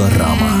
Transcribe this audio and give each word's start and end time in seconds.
Пилорама. 0.00 0.59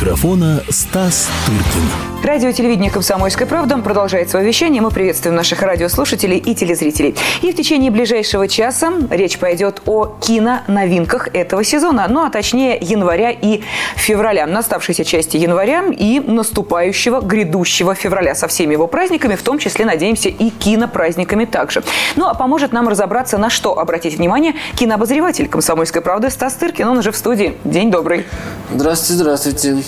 Микрофона 0.00 0.62
Стас 0.70 1.28
Тыркин. 1.44 2.08
Радио 2.22 2.52
телевидение 2.52 2.90
«Комсомольская 2.90 3.48
правда» 3.48 3.78
продолжает 3.78 4.28
свое 4.28 4.46
вещание. 4.46 4.82
Мы 4.82 4.90
приветствуем 4.90 5.34
наших 5.34 5.62
радиослушателей 5.62 6.36
и 6.36 6.54
телезрителей. 6.54 7.16
И 7.42 7.50
в 7.52 7.56
течение 7.56 7.90
ближайшего 7.90 8.46
часа 8.46 8.92
речь 9.10 9.38
пойдет 9.38 9.82
о 9.86 10.16
киноновинках 10.20 11.28
этого 11.34 11.64
сезона. 11.64 12.06
Ну, 12.08 12.24
а 12.24 12.30
точнее, 12.30 12.78
января 12.80 13.30
и 13.30 13.62
февраля. 13.96 14.46
На 14.46 14.60
оставшейся 14.60 15.04
части 15.04 15.36
января 15.36 15.84
и 15.86 16.20
наступающего, 16.20 17.20
грядущего 17.20 17.94
февраля 17.94 18.34
со 18.34 18.46
всеми 18.46 18.72
его 18.72 18.86
праздниками, 18.86 19.34
в 19.34 19.42
том 19.42 19.58
числе, 19.58 19.84
надеемся, 19.84 20.28
и 20.28 20.50
кинопраздниками 20.50 21.44
также. 21.44 21.82
Ну, 22.14 22.26
а 22.26 22.34
поможет 22.34 22.72
нам 22.72 22.88
разобраться, 22.88 23.38
на 23.38 23.50
что 23.50 23.78
обратить 23.78 24.16
внимание 24.16 24.54
кинообозреватель 24.76 25.48
«Комсомольской 25.48 26.02
правды» 26.02 26.30
Стас 26.30 26.54
Тыркин. 26.54 26.86
Он 26.86 26.98
уже 26.98 27.10
в 27.10 27.16
студии. 27.16 27.56
День 27.64 27.90
добрый. 27.90 28.26
Здравствуйте, 28.72 29.22
здравствуйте. 29.22 29.87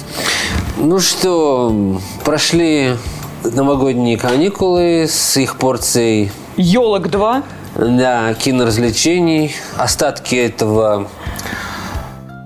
Ну 0.77 0.99
что, 1.01 2.01
прошли 2.25 2.97
новогодние 3.45 4.17
каникулы 4.17 5.07
с 5.09 5.37
их 5.37 5.57
порцией 5.57 6.33
Елок 6.57 7.09
2. 7.11 7.43
да, 7.77 8.35
киноразвлечений. 8.35 9.55
Остатки 9.77 10.35
этого 10.35 11.09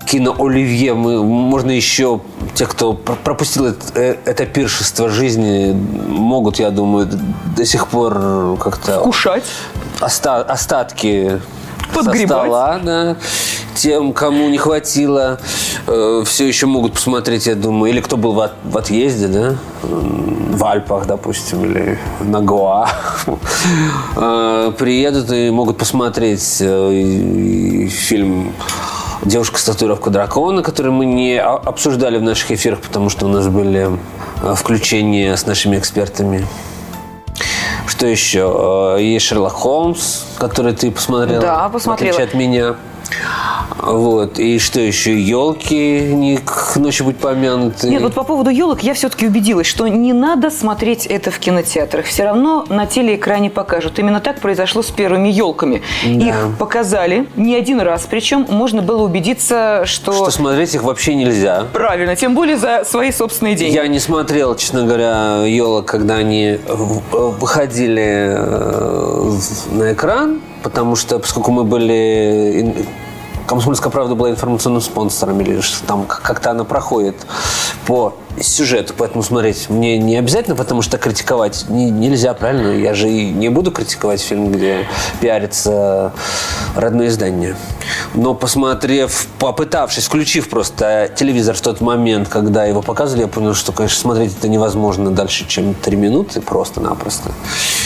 кино 0.05 0.35
Оливье 0.37 0.93
мы, 0.93 1.23
можно 1.23 1.71
еще 1.71 2.21
те, 2.53 2.65
кто 2.67 2.93
пр- 2.93 3.17
пропустил 3.23 3.65
это, 3.65 3.79
э, 3.99 4.15
это 4.25 4.45
пиршество 4.45 5.09
жизни, 5.09 5.73
могут, 6.07 6.59
я 6.59 6.69
думаю, 6.69 7.09
до 7.57 7.65
сих 7.65 7.87
пор 7.87 8.57
как-то 8.59 8.99
Кушать. 8.99 9.43
оста- 9.99 10.43
остатки 10.43 11.41
со 12.03 12.05
Подгребать. 12.05 12.41
стола, 12.41 12.79
да. 12.83 13.15
Тем, 13.75 14.13
кому 14.13 14.47
не 14.49 14.57
хватило, 14.57 15.37
э, 15.87 16.23
все 16.25 16.47
еще 16.47 16.65
могут 16.65 16.93
посмотреть, 16.93 17.45
я 17.47 17.55
думаю, 17.55 17.91
или 17.91 17.99
кто 18.01 18.15
был 18.17 18.31
в, 18.33 18.39
от- 18.39 18.53
в 18.63 18.77
отъезде, 18.77 19.27
да, 19.27 19.55
в 19.83 20.63
Альпах, 20.63 21.05
допустим, 21.07 21.65
или 21.65 21.99
на 22.21 22.39
Гоа, 22.41 22.87
Э, 24.15 24.71
приедут 24.77 25.31
и 25.31 25.49
могут 25.49 25.77
посмотреть 25.77 26.57
э, 26.61 27.87
фильм 27.89 28.53
«Девушка 29.23 29.59
с 29.59 29.63
татуировкой 29.63 30.13
дракона», 30.13 30.61
который 30.63 30.91
мы 30.91 31.05
не 31.05 31.39
обсуждали 31.41 32.17
в 32.17 32.21
наших 32.21 32.51
эфирах, 32.51 32.79
потому 32.79 33.09
что 33.09 33.25
у 33.25 33.29
нас 33.29 33.47
были 33.47 33.89
э, 34.43 34.53
включения 34.55 35.35
с 35.35 35.45
нашими 35.45 35.77
экспертами. 35.77 36.45
Что 37.87 38.07
еще? 38.07 38.95
Э, 38.97 39.01
Есть 39.01 39.25
Шерлок 39.27 39.53
Холмс, 39.53 40.23
который 40.37 40.73
ты 40.73 40.91
посмотрел. 40.91 41.41
Да, 41.41 41.69
посмотрела. 41.69 42.11
В 42.13 42.15
отличие 42.15 42.27
от 42.29 42.33
меня. 42.33 42.75
Вот. 43.81 44.39
И 44.39 44.59
что 44.59 44.79
еще? 44.79 45.19
Елки 45.19 45.99
не 46.13 46.37
к 46.37 46.75
ночи 46.77 47.03
будь 47.03 47.17
помянуты. 47.17 47.89
Нет, 47.89 48.01
вот 48.01 48.13
по 48.13 48.23
поводу 48.23 48.49
елок 48.49 48.81
я 48.83 48.93
все-таки 48.93 49.27
убедилась, 49.27 49.67
что 49.67 49.87
не 49.87 50.13
надо 50.13 50.49
смотреть 50.49 51.05
это 51.05 51.31
в 51.31 51.39
кинотеатрах. 51.39 52.05
Все 52.05 52.23
равно 52.23 52.65
на 52.69 52.85
телеэкране 52.85 53.49
покажут. 53.49 53.99
Именно 53.99 54.19
так 54.21 54.39
произошло 54.41 54.81
с 54.81 54.91
первыми 54.91 55.29
елками. 55.29 55.81
Да. 56.05 56.09
Их 56.29 56.35
показали 56.57 57.27
не 57.35 57.55
один 57.55 57.79
раз. 57.81 58.07
Причем 58.09 58.45
можно 58.49 58.81
было 58.81 59.03
убедиться, 59.03 59.83
что... 59.85 60.13
Что 60.13 60.31
смотреть 60.31 60.73
их 60.75 60.83
вообще 60.83 61.15
нельзя. 61.15 61.65
Правильно, 61.73 62.15
тем 62.15 62.33
более 62.35 62.57
за 62.57 62.83
свои 62.85 63.11
собственные 63.11 63.55
деньги. 63.55 63.75
Я 63.75 63.87
не 63.87 63.99
смотрел, 63.99 64.55
честно 64.55 64.83
говоря, 64.83 65.43
елок, 65.45 65.85
когда 65.85 66.15
они 66.15 66.59
в- 66.67 67.31
выходили 67.39 68.35
э, 68.37 69.31
на 69.71 69.93
экран, 69.93 70.41
потому 70.65 70.95
что, 70.95 71.19
поскольку 71.19 71.51
мы 71.51 71.63
были... 71.63 72.75
Комсомольская 73.45 73.91
правда 73.91 74.15
была 74.15 74.31
информационным 74.31 74.81
спонсором, 74.81 75.39
или 75.39 75.61
там 75.85 76.05
как-то 76.07 76.49
она 76.49 76.63
проходит 76.63 77.15
по 77.85 78.15
сюжету, 78.41 78.93
поэтому 78.97 79.23
смотреть 79.23 79.69
мне 79.69 79.97
не 79.97 80.17
обязательно, 80.17 80.55
потому 80.55 80.81
что 80.81 80.97
критиковать 80.97 81.65
не- 81.69 81.89
нельзя, 81.91 82.33
правильно? 82.33 82.69
Я 82.71 82.93
же 82.93 83.09
и 83.09 83.29
не 83.31 83.49
буду 83.49 83.71
критиковать 83.71 84.21
фильм, 84.21 84.51
где 84.51 84.85
пиарится 85.21 86.11
родное 86.75 87.07
издание. 87.07 87.55
Но 88.13 88.33
посмотрев, 88.33 89.27
попытавшись, 89.39 90.05
включив 90.05 90.49
просто 90.49 91.09
телевизор 91.15 91.55
в 91.55 91.61
тот 91.61 91.81
момент, 91.81 92.27
когда 92.29 92.65
его 92.65 92.81
показывали, 92.81 93.21
я 93.23 93.27
понял, 93.27 93.53
что, 93.53 93.71
конечно, 93.71 93.99
смотреть 93.99 94.35
это 94.37 94.47
невозможно 94.47 95.11
дальше, 95.11 95.45
чем 95.47 95.73
три 95.73 95.95
минуты 95.95 96.41
просто-напросто. 96.41 97.31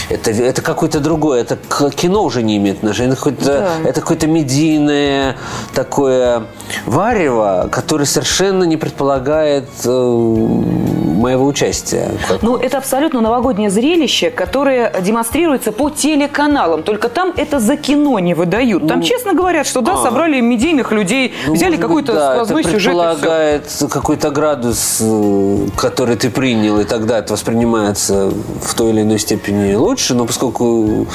Это, 0.09 0.31
это 0.31 0.61
какое-то 0.61 0.99
другое, 0.99 1.41
это 1.41 1.55
к 1.55 1.91
кино 1.91 2.23
уже 2.23 2.41
не 2.41 2.57
имеет 2.57 2.77
отношения, 2.77 3.09
это 3.09 3.17
какое-то, 3.17 3.45
Да. 3.45 3.89
это 3.89 4.01
какое-то 4.01 4.27
медийное 4.27 5.35
такое 5.73 6.43
варево, 6.85 7.69
которое 7.71 8.05
совершенно 8.05 8.63
не 8.63 8.77
предполагает 8.77 9.69
э, 9.85 10.38
моего 10.47 11.45
участия. 11.45 12.11
Как- 12.27 12.41
Ну, 12.41 12.55
это 12.55 12.77
абсолютно 12.77 13.21
новогоднее 13.21 13.69
зрелище, 13.69 14.29
которое 14.29 14.91
демонстрируется 15.01 15.71
по 15.71 15.89
телеканалам. 15.89 16.83
Только 16.83 17.09
там 17.09 17.33
это 17.35 17.59
за 17.59 17.75
кино 17.77 18.19
не 18.19 18.33
выдают. 18.33 18.87
Там 18.87 19.01
честно 19.01 19.33
говорят, 19.33 19.67
что 19.67 19.81
да, 19.81 19.93
а. 19.93 20.03
собрали 20.03 20.39
медийных 20.39 20.91
людей, 20.91 21.33
Ну, 21.47 21.53
взяли 21.53 21.75
какой-то 21.77 22.13
да, 22.13 22.33
сквозной 22.33 22.61
это 22.61 22.71
сюжет. 22.71 22.85
предполагает 22.93 23.63
какой-то 23.89 24.29
градус, 24.31 24.97
э, 25.01 25.57
который 25.77 26.15
ты 26.15 26.29
принял, 26.29 26.79
и 26.79 26.83
тогда 26.85 27.19
это 27.19 27.33
воспринимается 27.33 28.31
в 28.61 28.73
той 28.75 28.91
или 28.91 29.01
иной 29.01 29.19
степени 29.19 29.73
лучше. 29.75 30.13
Но 30.15 30.25
поскольку 30.25 31.05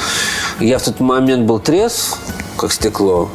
я 0.59 0.77
в 0.77 0.83
тот 0.83 0.99
момент 0.99 1.45
был 1.45 1.59
трезв, 1.59 2.19
как 2.57 2.71
стекло, 2.71 3.29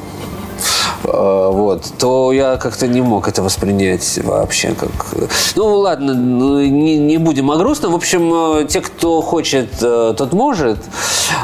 вот, 1.13 1.85
то 1.99 2.33
я 2.33 2.57
как-то 2.57 2.87
не 2.87 3.01
мог 3.01 3.29
это 3.29 3.43
воспринять 3.43 4.19
вообще 4.23 4.75
как... 4.75 4.91
Ну, 5.57 5.77
ладно, 5.77 6.15
ну, 6.15 6.61
не, 6.61 6.99
не 6.99 7.19
будем 7.19 7.51
о 7.51 7.57
грустном. 7.57 7.93
В 7.93 7.97
общем, 7.97 8.33
э, 8.35 8.67
те, 8.67 8.81
кто 8.81 9.21
хочет, 9.21 9.69
э, 9.83 10.15
тот 10.17 10.33
может. 10.33 10.79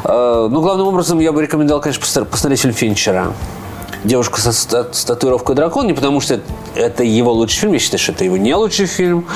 Э, 0.05 0.49
Ну, 0.51 0.61
главным 0.61 0.89
образом, 0.89 1.21
я 1.21 1.33
бы 1.33 1.43
рекомендовал, 1.43 1.81
конечно, 1.83 2.25
посмотреть 2.25 2.61
фильм 2.61 2.75
Финчера. 2.75 3.33
Девушка 4.07 4.41
со 4.41 4.53
с 4.53 5.05
татуировкой 5.05 5.57
дракон, 5.57 5.89
не 5.89 5.93
потому 5.93 6.21
что 6.21 6.39
это 6.77 7.03
его 7.03 7.33
лучший 7.33 7.59
фильм, 7.63 7.73
я 7.73 7.79
считаю, 7.81 7.99
что 7.99 8.13
это 8.13 8.25
его 8.25 8.37
не 8.37 8.55
лучший 8.55 8.87
фильм. 8.87 9.27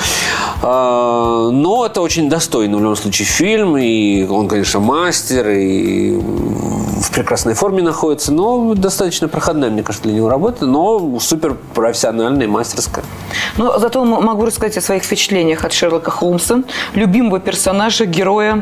А, 0.63 1.49
Но 1.51 1.85
это 1.85 2.01
очень 2.01 2.29
достойный 2.29 2.77
в 2.77 2.81
любом 2.81 2.95
случае 2.95 3.25
фильм, 3.25 3.75
и 3.77 4.23
он, 4.25 4.47
конечно, 4.47 4.79
мастер, 4.79 5.49
и 5.49 6.17
в 6.17 7.11
прекрасной 7.11 7.53
форме 7.53 7.81
находится, 7.83 8.31
но 8.31 8.73
достаточно 8.75 9.27
проходная, 9.27 9.69
мне 9.71 9.83
кажется, 9.83 10.07
для 10.07 10.15
него 10.15 10.29
работа, 10.29 10.65
но 10.65 11.19
супер 11.19 11.57
профессиональная 11.73 12.45
и 12.45 12.49
мастерская. 12.49 13.03
Но 13.57 13.77
зато 13.77 14.01
м- 14.03 14.23
могу 14.23 14.45
рассказать 14.45 14.77
о 14.77 14.81
своих 14.81 15.03
впечатлениях 15.03 15.65
от 15.65 15.73
Шерлока 15.73 16.11
Холмса, 16.11 16.63
любимого 16.93 17.39
персонажа, 17.41 18.05
героя, 18.05 18.53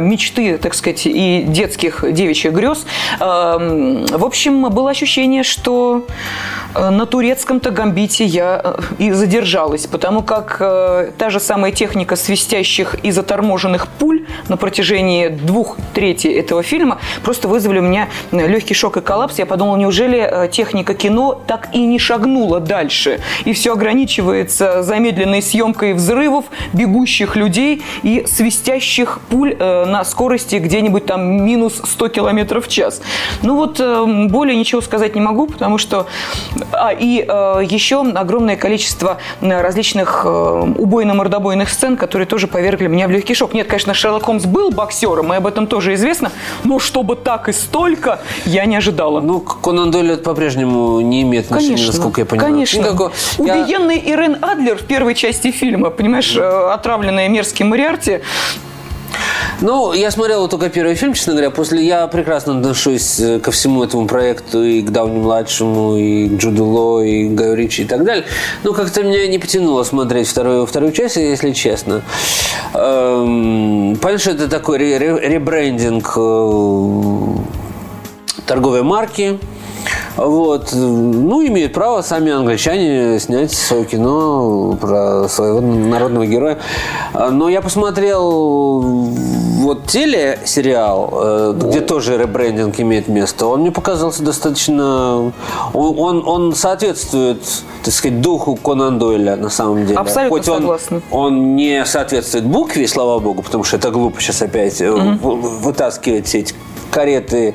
мечты, 0.00 0.58
так 0.58 0.74
сказать, 0.74 1.02
и 1.06 1.44
детских 1.46 2.04
девичьих 2.12 2.52
грез. 2.52 2.84
Эм, 3.20 4.06
В 4.06 4.24
общем, 4.24 4.68
было 4.70 4.90
ощущение, 4.90 5.42
что 5.52 6.06
э, 6.74 6.90
на 6.90 7.06
турецком-то 7.06 7.70
гамбите 7.70 8.24
я 8.24 8.60
э, 8.64 8.80
и 8.98 9.12
задержалась, 9.12 9.86
потому 9.86 10.22
как 10.22 10.56
э, 10.60 11.10
та 11.18 11.30
же 11.30 11.40
самая 11.40 11.72
техника 11.72 12.16
свистящих 12.16 12.96
и 13.02 13.10
заторможенных 13.10 13.86
пуль 13.86 14.24
на 14.48 14.56
протяжении 14.56 15.28
двух 15.28 15.76
трети 15.94 16.28
этого 16.28 16.62
фильма 16.62 16.98
просто 17.22 17.48
вызвали 17.48 17.80
у 17.80 17.82
меня 17.82 18.08
легкий 18.32 18.74
шок 18.74 18.96
и 18.96 19.00
коллапс. 19.00 19.38
Я 19.38 19.46
подумала, 19.46 19.76
неужели 19.76 20.48
техника 20.50 20.94
кино 20.94 21.40
так 21.46 21.68
и 21.74 21.84
не 21.84 21.98
шагнула 21.98 22.60
дальше? 22.60 23.20
И 23.44 23.52
все 23.52 23.74
ограничивается 23.74 24.82
замедленной 24.82 25.42
съемкой 25.42 25.92
взрывов, 25.92 26.46
бегущих 26.72 27.36
людей 27.36 27.82
и 28.02 28.24
свистящих 28.26 29.20
пуль 29.28 29.56
на 29.58 30.04
скорости 30.04 30.56
где-нибудь 30.56 31.06
там 31.06 31.44
минус 31.44 31.82
100 31.84 32.08
километров 32.08 32.66
в 32.66 32.68
час. 32.68 33.02
Ну 33.42 33.56
вот 33.56 33.80
э, 33.80 34.26
более 34.28 34.56
ничего 34.56 34.80
сказать 34.80 35.14
не 35.14 35.20
могу, 35.20 35.31
потому 35.46 35.78
что... 35.78 36.06
А, 36.72 36.92
и 36.92 37.24
э, 37.26 37.62
еще 37.68 38.02
огромное 38.02 38.56
количество 38.56 39.18
различных 39.40 40.22
э, 40.24 40.28
убойно-мордобойных 40.78 41.68
сцен, 41.68 41.96
которые 41.96 42.26
тоже 42.26 42.46
повергли 42.46 42.86
меня 42.86 43.08
в 43.08 43.10
легкий 43.10 43.34
шок. 43.34 43.54
Нет, 43.54 43.66
конечно, 43.66 43.94
Шерлок 43.94 44.24
Холмс 44.24 44.44
был 44.44 44.70
боксером, 44.70 45.32
и 45.32 45.36
об 45.36 45.46
этом 45.46 45.66
тоже 45.66 45.94
известно, 45.94 46.30
но 46.64 46.78
чтобы 46.78 47.16
так 47.16 47.48
и 47.48 47.52
столько, 47.52 48.20
я 48.44 48.64
не 48.64 48.76
ожидала. 48.76 49.20
Ну, 49.20 49.40
Конан 49.40 49.90
Дойль 49.90 50.16
по-прежнему 50.16 51.00
не 51.00 51.22
имеет 51.22 51.46
отношения, 51.46 51.86
насколько 51.86 52.20
я 52.20 52.24
понимаю. 52.26 52.52
Конечно. 52.52 52.78
Никакого- 52.80 53.12
Я- 53.38 53.62
Убиенный 53.62 53.98
Ирен 53.98 54.38
Адлер 54.42 54.76
в 54.76 54.82
первой 54.84 55.14
части 55.14 55.50
фильма, 55.50 55.90
понимаешь, 55.90 56.36
э, 56.36 56.70
отравленная 56.72 57.28
мерзким 57.28 57.68
Мариарти. 57.68 58.20
Ну, 59.60 59.92
я 59.92 60.10
смотрел 60.10 60.48
только 60.48 60.68
первый 60.70 60.94
фильм, 60.96 61.12
честно 61.14 61.32
говоря. 61.34 61.50
После 61.50 61.84
я 61.86 62.06
прекрасно 62.08 62.58
отношусь 62.58 63.20
э, 63.20 63.38
ко 63.38 63.50
всему 63.52 63.84
этому 63.84 64.06
проекту 64.06 64.62
и 64.62 64.82
к 64.82 64.90
Дауни-младшему, 64.90 65.96
и 65.96 66.28
к 66.28 66.32
Джуду 66.32 66.64
Ло, 66.64 67.00
и 67.02 67.28
к 67.28 67.32
Гаю 67.34 67.54
Ричи 67.56 67.82
и 67.82 67.84
так 67.84 68.04
далее. 68.04 68.24
Ну, 68.64 68.72
как-то 68.72 69.02
меня 69.02 69.26
не 69.28 69.38
потянуло 69.38 69.84
смотреть 69.84 70.26
вторую, 70.28 70.66
вторую 70.66 70.92
часть, 70.92 71.16
если 71.16 71.52
честно. 71.52 72.02
Эм, 72.74 73.96
что 74.18 74.30
это 74.30 74.48
такой 74.48 74.78
ре- 74.78 74.98
ре- 74.98 75.28
ребрендинг 75.28 76.12
э, 76.16 77.36
торговой 78.46 78.82
марки. 78.82 79.38
Вот. 80.16 80.70
Ну, 80.72 81.46
имеют 81.46 81.72
право 81.72 82.02
сами 82.02 82.32
англичане 82.32 83.18
снять 83.18 83.52
свое 83.52 83.84
кино 83.84 84.76
про 84.80 85.28
своего 85.28 85.60
народного 85.60 86.26
героя. 86.26 86.58
Но 87.14 87.48
я 87.48 87.62
посмотрел 87.62 88.80
вот 89.62 89.86
телесериал, 89.86 91.10
э, 91.12 91.54
где 91.56 91.80
тоже 91.80 92.18
ребрендинг 92.18 92.78
имеет 92.80 93.08
место. 93.08 93.46
Он 93.46 93.60
мне 93.60 93.70
показался 93.70 94.22
достаточно... 94.22 95.32
Он, 95.72 95.98
он, 95.98 96.22
он 96.26 96.54
соответствует, 96.54 97.42
так 97.82 97.94
сказать, 97.94 98.20
духу 98.20 98.56
Конан 98.56 98.98
Дойля 98.98 99.36
на 99.36 99.50
самом 99.50 99.86
деле. 99.86 99.98
Абсолютно 99.98 100.38
Хоть 100.38 100.48
он, 100.48 100.60
согласна. 100.60 101.02
он 101.10 101.56
не 101.56 101.84
соответствует 101.84 102.44
букве, 102.44 102.86
слава 102.88 103.18
богу, 103.18 103.42
потому 103.42 103.64
что 103.64 103.76
это 103.76 103.90
глупо 103.90 104.20
сейчас 104.20 104.42
опять 104.42 104.80
mm 104.80 105.22
вытаскивать 105.22 106.34
эти 106.34 106.54
кареты, 106.92 107.54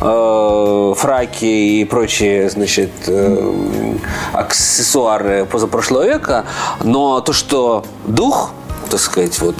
э, 0.00 0.94
фраки 0.96 1.44
и 1.44 1.84
прочие, 1.84 2.48
значит, 2.50 2.90
э, 3.08 3.94
аксессуары 4.32 5.46
позапрошлого 5.46 6.04
века, 6.04 6.44
но 6.84 7.20
то, 7.20 7.32
что 7.32 7.84
дух, 8.06 8.52
так 8.90 9.00
сказать, 9.00 9.40
вот 9.40 9.56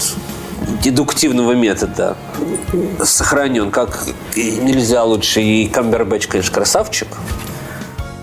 дедуктивного 0.83 1.53
метода 1.53 2.17
сохранен, 3.03 3.71
как 3.71 4.05
нельзя 4.37 5.05
лучше. 5.05 5.41
И 5.41 5.67
Камбербэтч, 5.69 6.27
конечно, 6.29 6.55
красавчик. 6.55 7.09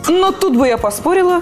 Но 0.08 0.32
тут 0.32 0.56
бы 0.58 0.68
я 0.68 0.78
поспорила. 0.78 1.42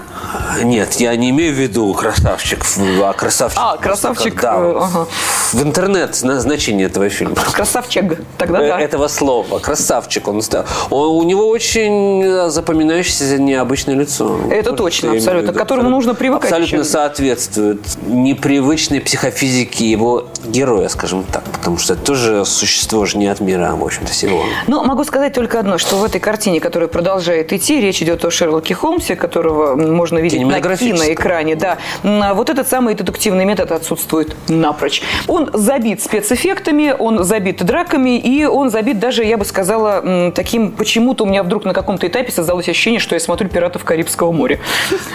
Нет, 0.62 0.94
я 0.94 1.14
не 1.16 1.30
имею 1.30 1.54
в 1.54 1.58
виду 1.58 1.92
красавчик, 1.94 2.64
а 3.02 3.12
красавчик. 3.12 3.58
А, 3.60 3.76
красавчик, 3.76 4.40
Да. 4.40 4.54
э, 4.56 4.74
ага. 4.80 5.06
В 5.52 5.62
интернет 5.62 6.14
зна- 6.14 6.40
значение 6.40 6.86
этого 6.86 7.08
фильма. 7.08 7.34
Красавчик. 7.34 8.18
Тогда 8.38 8.62
Э, 8.62 8.68
да. 8.68 8.80
Этого 8.80 9.08
слова. 9.08 9.58
Красавчик 9.58 10.28
он 10.28 10.40
стал. 10.42 10.64
Он- 10.90 11.08
у 11.16 11.22
него 11.24 11.48
очень 11.48 12.22
э, 12.24 12.48
запоминающееся 12.50 13.38
необычное 13.38 13.94
лицо. 13.96 14.38
Это 14.50 14.70
Вот 14.70 14.76
точно, 14.78 15.12
абсолютно, 15.12 15.52
к 15.52 15.56
которому 15.56 15.90
нужно 15.90 16.14
привыкать 16.14 16.50
Абсолютно 16.52 16.76
еще. 16.76 16.84
соответствует 16.84 17.80
непривычной 18.06 19.00
психофизике 19.00 19.90
его 19.90 20.28
героя, 20.46 20.88
скажем 20.88 21.24
так. 21.24 21.42
Потому 21.44 21.78
что 21.78 21.94
это 21.94 22.02
тоже 22.04 22.44
существо 22.44 23.04
же 23.06 23.18
не 23.18 23.26
от 23.26 23.40
мира, 23.40 23.72
в 23.74 23.84
общем-то, 23.84 24.12
сего. 24.12 24.42
Ну, 24.68 24.84
могу 24.84 25.04
сказать 25.04 25.32
только 25.34 25.58
одно, 25.58 25.78
что 25.78 25.96
в 25.96 26.04
этой 26.04 26.20
картине, 26.20 26.60
которая 26.60 26.88
продолжает 26.88 27.52
идти, 27.52 27.80
речь 27.80 28.00
идет 28.02 28.24
о 28.24 28.30
Шерлоке 28.30 28.51
Холмсе, 28.74 29.16
которого 29.16 29.76
можно 29.76 30.18
видеть 30.18 30.42
на 30.42 30.60
киноэкране. 30.60 31.56
Да. 31.56 31.78
А 32.02 32.34
Вот 32.34 32.50
этот 32.50 32.68
самый 32.68 32.94
дедуктивный 32.94 33.44
метод 33.44 33.72
отсутствует 33.72 34.36
напрочь. 34.48 35.02
Он 35.28 35.50
забит 35.52 36.02
спецэффектами, 36.02 36.94
он 36.98 37.24
забит 37.24 37.64
драками, 37.64 38.18
и 38.18 38.44
он 38.44 38.70
забит 38.70 38.98
даже, 38.98 39.24
я 39.24 39.36
бы 39.36 39.44
сказала, 39.44 40.32
таким, 40.34 40.72
почему-то 40.72 41.24
у 41.24 41.26
меня 41.26 41.42
вдруг 41.42 41.64
на 41.64 41.74
каком-то 41.74 42.06
этапе 42.06 42.32
создалось 42.32 42.68
ощущение, 42.68 43.00
что 43.00 43.14
я 43.14 43.20
смотрю 43.20 43.48
«Пиратов 43.48 43.84
Карибского 43.84 44.32
моря». 44.32 44.60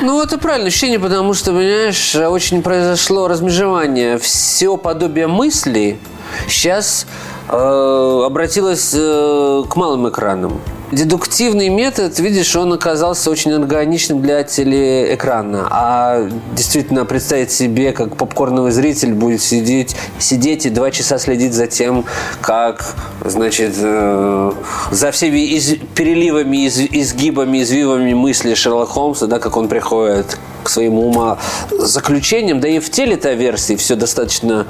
Ну, 0.01 0.21
это 0.21 0.37
правильное 0.37 0.69
ощущение, 0.69 0.99
потому 0.99 1.33
что, 1.33 1.51
понимаешь, 1.51 2.15
очень 2.15 2.61
произошло 2.61 3.27
размежевание. 3.27 4.17
Все 4.17 4.77
подобие 4.77 5.27
мысли 5.27 5.97
сейчас 6.47 7.07
э, 7.49 8.23
обратилось 8.25 8.93
э, 8.95 9.63
к 9.69 9.75
малым 9.75 10.09
экранам. 10.09 10.61
Дедуктивный 10.91 11.67
метод, 11.67 12.17
видишь, 12.19 12.55
он 12.55 12.71
оказался 12.71 13.29
очень 13.29 13.51
органичным 13.51 14.21
для 14.21 14.43
телеэкрана. 14.43 15.67
А 15.69 16.29
действительно 16.55 17.03
представить 17.03 17.51
себе, 17.51 17.91
как 17.91 18.15
попкорновый 18.15 18.71
зритель 18.71 19.13
будет 19.13 19.41
сидеть, 19.41 19.97
сидеть 20.17 20.65
и 20.65 20.69
два 20.69 20.89
часа 20.91 21.19
следить 21.19 21.53
за 21.53 21.67
тем, 21.67 22.05
как, 22.39 22.95
значит, 23.25 23.73
э, 23.77 24.51
за 24.91 25.11
всеми 25.11 25.39
из- 25.57 25.75
переливами, 25.93 26.67
из- 26.67 26.79
изгибами, 26.79 27.63
извивами 27.63 28.13
мысли 28.13 28.53
Шерлока 28.53 28.93
Холмса, 28.93 29.27
да, 29.27 29.39
как 29.39 29.57
он 29.57 29.67
приходит 29.67 30.37
к 30.63 30.69
своему 30.69 31.07
ума 31.09 31.37
заключениям, 31.77 32.61
да 32.61 32.69
и 32.69 32.79
в 32.79 32.89
теле-то 32.89 33.33
версии 33.33 33.75
все 33.75 33.95
достаточно 33.95 34.65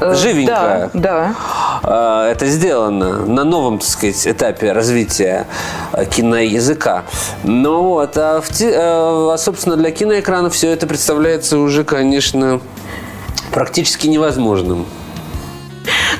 Э, 0.00 0.14
живенькое. 0.14 0.90
Да, 0.92 1.00
да. 1.00 1.34
А, 1.82 2.30
это 2.30 2.46
сделано 2.46 3.26
на 3.26 3.44
новом, 3.44 3.78
так 3.78 3.88
сказать, 3.88 4.26
этапе 4.26 4.72
развития 4.72 5.46
э, 5.92 6.04
киноязыка. 6.06 7.04
Но 7.42 7.82
вот, 7.82 8.16
а, 8.16 8.40
в 8.40 8.48
э, 8.60 8.72
а, 8.74 9.36
собственно, 9.38 9.76
для 9.76 9.90
киноэкрана 9.90 10.50
все 10.50 10.70
это 10.70 10.86
представляется 10.86 11.58
уже, 11.58 11.84
конечно, 11.84 12.60
практически 13.52 14.06
невозможным. 14.06 14.86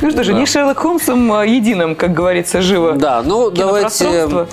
Ну 0.02 0.10
что 0.10 0.24
же, 0.24 0.34
не 0.34 0.46
Шерлок 0.46 0.78
Холмсом 0.78 1.32
а 1.32 1.44
единым, 1.46 1.94
как 1.94 2.12
говорится, 2.12 2.60
живо. 2.60 2.92
Да, 2.92 3.22
ну 3.24 3.50
давайте 3.50 4.46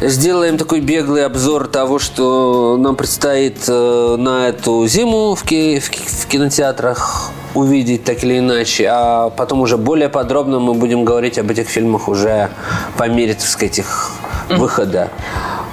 сделаем 0.00 0.58
такой 0.58 0.80
беглый 0.80 1.24
обзор 1.24 1.68
того, 1.68 2.00
что 2.00 2.76
нам 2.76 2.96
предстоит 2.96 3.68
на 3.68 4.48
эту 4.48 4.84
зиму 4.88 5.36
в 5.36 5.44
ки- 5.44 5.78
в 5.78 6.26
кинотеатрах 6.26 7.30
увидеть 7.54 8.04
так 8.04 8.24
или 8.24 8.38
иначе, 8.38 8.88
а 8.90 9.30
потом 9.30 9.60
уже 9.60 9.76
более 9.76 10.08
подробно 10.08 10.58
мы 10.58 10.74
будем 10.74 11.04
говорить 11.04 11.38
об 11.38 11.50
этих 11.50 11.68
фильмах 11.68 12.08
уже 12.08 12.50
по 12.96 13.08
мере, 13.08 13.34
так 13.34 13.46
сказать, 13.46 13.78
их 13.78 14.12
выхода 14.48 15.10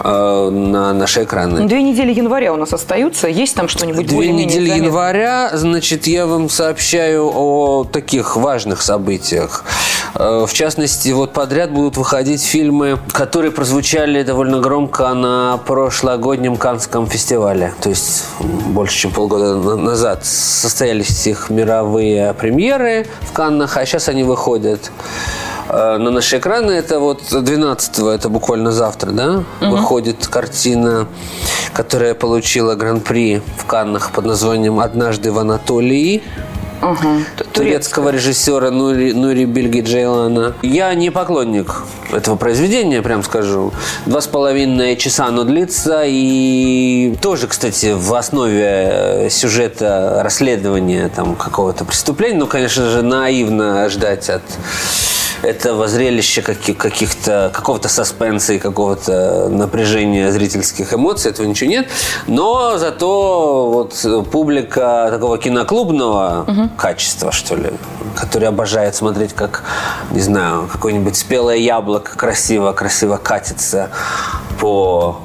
э, 0.04 0.50
на 0.50 0.94
наши 0.94 1.24
экраны. 1.24 1.68
Две 1.68 1.82
недели 1.82 2.14
января 2.14 2.54
у 2.54 2.58
нас 2.58 2.74
остаются. 2.74 3.28
Есть 3.28 3.56
там 3.56 3.68
что-нибудь 3.68 4.08
Две 4.08 4.32
недели 4.32 4.70
января, 4.70 5.52
значит, 5.54 6.08
я 6.08 6.26
вам 6.26 6.50
сообщаю 6.50 7.32
о 7.34 7.86
таких 7.86 8.36
важных 8.36 8.82
событиях. 8.82 9.64
Э, 10.16 10.46
В 10.48 10.54
частности, 10.54 11.10
вот 11.12 11.34
подряд 11.34 11.72
будут 11.72 11.98
выходить 11.98 12.44
фильмы, 12.44 12.98
которые 13.14 13.52
прозвучали 13.52 14.24
довольно 14.24 14.60
громко 14.60 15.14
на 15.14 15.58
прошлогоднем 15.66 16.58
Канском 16.58 17.08
фестивале. 17.08 17.74
То 17.82 17.90
есть 17.90 18.26
больше, 18.40 18.98
чем 18.98 19.12
полгода 19.12 19.56
на- 19.56 19.76
назад 19.76 20.26
состоялись 20.26 21.28
их 21.28 21.50
мировые 21.50 22.34
премьеры 22.34 23.06
в 23.22 23.32
Каннах, 23.34 23.78
а 23.78 23.86
сейчас 23.86 24.10
они 24.10 24.24
выходят 24.24 24.92
э, 25.70 25.98
на 25.98 26.10
наши 26.12 26.38
экраны. 26.40 26.72
Это 26.72 27.00
вот 27.00 27.22
12 27.32 28.00
это 28.00 28.30
буквально 28.30 28.72
завтра, 28.72 29.12
да, 29.12 29.44
выходит 29.62 30.26
картина, 30.28 31.08
которая 31.74 32.16
получила 32.16 32.76
гран-при 32.76 33.42
в 33.58 33.66
Каннах 33.66 34.12
под 34.12 34.26
названием 34.26 34.80
«Однажды 34.80 35.32
в 35.32 35.38
Анатолии» 35.40 36.24
Ага. 36.82 37.20
турецкого 37.54 38.10
режиссера 38.10 38.72
Нури, 38.72 39.14
Нури 39.14 39.46
Бельги 39.46 39.82
Джейлана. 39.82 40.54
Я 40.62 40.94
не 40.96 41.10
поклонник 41.10 41.84
этого 42.12 42.36
произведения, 42.36 43.02
прям 43.02 43.24
скажу. 43.24 43.74
Два 44.06 44.22
с 44.22 44.28
половиной 44.28 44.96
часа 44.96 45.26
оно 45.28 45.44
длится. 45.44 46.04
И 46.06 47.16
тоже, 47.22 47.48
кстати, 47.48 47.94
в 47.96 48.14
основе 48.14 48.64
э, 48.64 49.30
сюжета 49.30 50.22
расследования 50.24 51.10
там, 51.14 51.36
какого-то 51.36 51.86
преступления. 51.86 52.38
Ну, 52.40 52.48
конечно 52.48 52.90
же, 52.90 53.02
наивно 53.02 53.90
ждать 53.90 54.30
от 54.30 54.44
этого 55.44 55.88
зрелища 55.88 56.42
каких- 56.42 56.78
каких-то, 56.78 57.50
какого-то 57.54 57.90
саспенса 57.90 58.54
и 58.54 58.60
какого-то 58.60 59.48
напряжения 59.50 60.32
зрительских 60.32 60.94
эмоций, 60.94 61.32
этого 61.32 61.46
ничего 61.46 61.70
нет. 61.70 61.88
Но 62.28 62.78
зато 62.78 63.70
вот 63.70 64.28
публика 64.32 65.08
такого 65.12 65.38
киноклубного 65.38 66.46
качества, 66.78 67.32
что 67.32 67.56
ли, 67.56 67.72
который 68.16 68.48
обожает 68.48 68.96
смотреть, 68.96 69.34
как, 69.34 69.64
не 70.12 70.22
знаю, 70.22 70.68
какое-нибудь 70.72 71.16
спелое 71.16 71.58
яблоко 71.58 72.18
красиво, 72.18 72.72
красиво 72.74 73.18
катится 73.18 73.90
по 74.60 75.20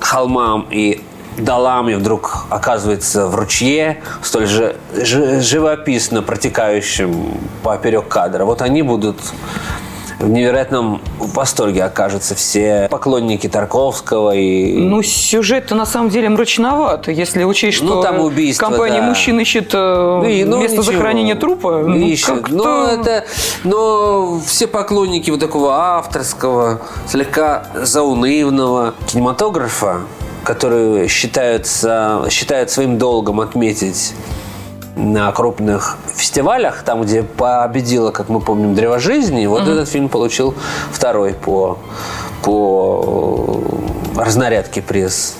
холмам 0.00 0.66
и 0.70 1.02
долам 1.40 1.88
и 1.90 1.94
вдруг 1.94 2.46
оказывается 2.50 3.26
в 3.26 3.34
ручье, 3.34 4.02
столь 4.22 4.46
же 4.46 4.76
жи- 4.94 5.40
живописно 5.40 6.22
протекающим 6.22 7.34
поперек 7.62 8.08
кадра. 8.08 8.44
Вот 8.44 8.62
они 8.62 8.82
будут 8.82 9.16
в 10.18 10.28
невероятном 10.28 11.00
восторге 11.18 11.82
окажутся 11.82 12.34
все 12.34 12.88
поклонники 12.90 13.48
Тарковского 13.48 14.34
и 14.34 14.76
Ну, 14.76 15.02
сюжет-то 15.02 15.74
на 15.74 15.86
самом 15.86 16.10
деле 16.10 16.28
мрачноват, 16.28 17.08
если 17.08 17.42
учесть, 17.44 17.78
что 17.78 17.86
Ну, 17.86 18.02
там 18.02 18.20
убийство, 18.20 18.66
компания 18.66 19.00
да. 19.00 19.06
мужчин 19.06 19.40
ищет 19.40 19.70
э, 19.72 20.22
И, 20.30 20.44
ну, 20.44 20.58
место 20.60 20.76
ничего. 20.76 20.92
захоронения 20.92 21.36
трупа. 21.36 21.78
ну, 21.78 21.96
Ищет. 21.96 22.26
как-то- 22.26 22.52
но 22.52 22.84
это, 22.88 23.24
но 23.64 24.38
все 24.46 24.66
поклонники 24.66 25.30
вот 25.30 25.40
такого 25.40 25.72
авторского, 25.96 26.82
слегка 27.08 27.64
заунывного 27.82 28.92
кинематографа, 29.06 30.02
который 30.50 31.06
считаются, 31.06 32.26
считают 32.28 32.72
своим 32.72 32.98
долгом 32.98 33.38
отметить 33.38 34.14
на 34.96 35.30
крупных 35.30 35.96
фестивалях, 36.12 36.82
там, 36.82 37.02
где 37.02 37.22
победила, 37.22 38.10
как 38.10 38.28
мы 38.28 38.40
помним, 38.40 38.74
«Древо 38.74 38.98
жизни», 38.98 39.46
вот 39.46 39.68
этот 39.68 39.88
фильм 39.88 40.08
получил 40.08 40.56
второй 40.90 41.34
по, 41.34 41.78
по 42.42 43.62
э, 44.16 44.20
разнарядке 44.20 44.82
пресс. 44.82 45.36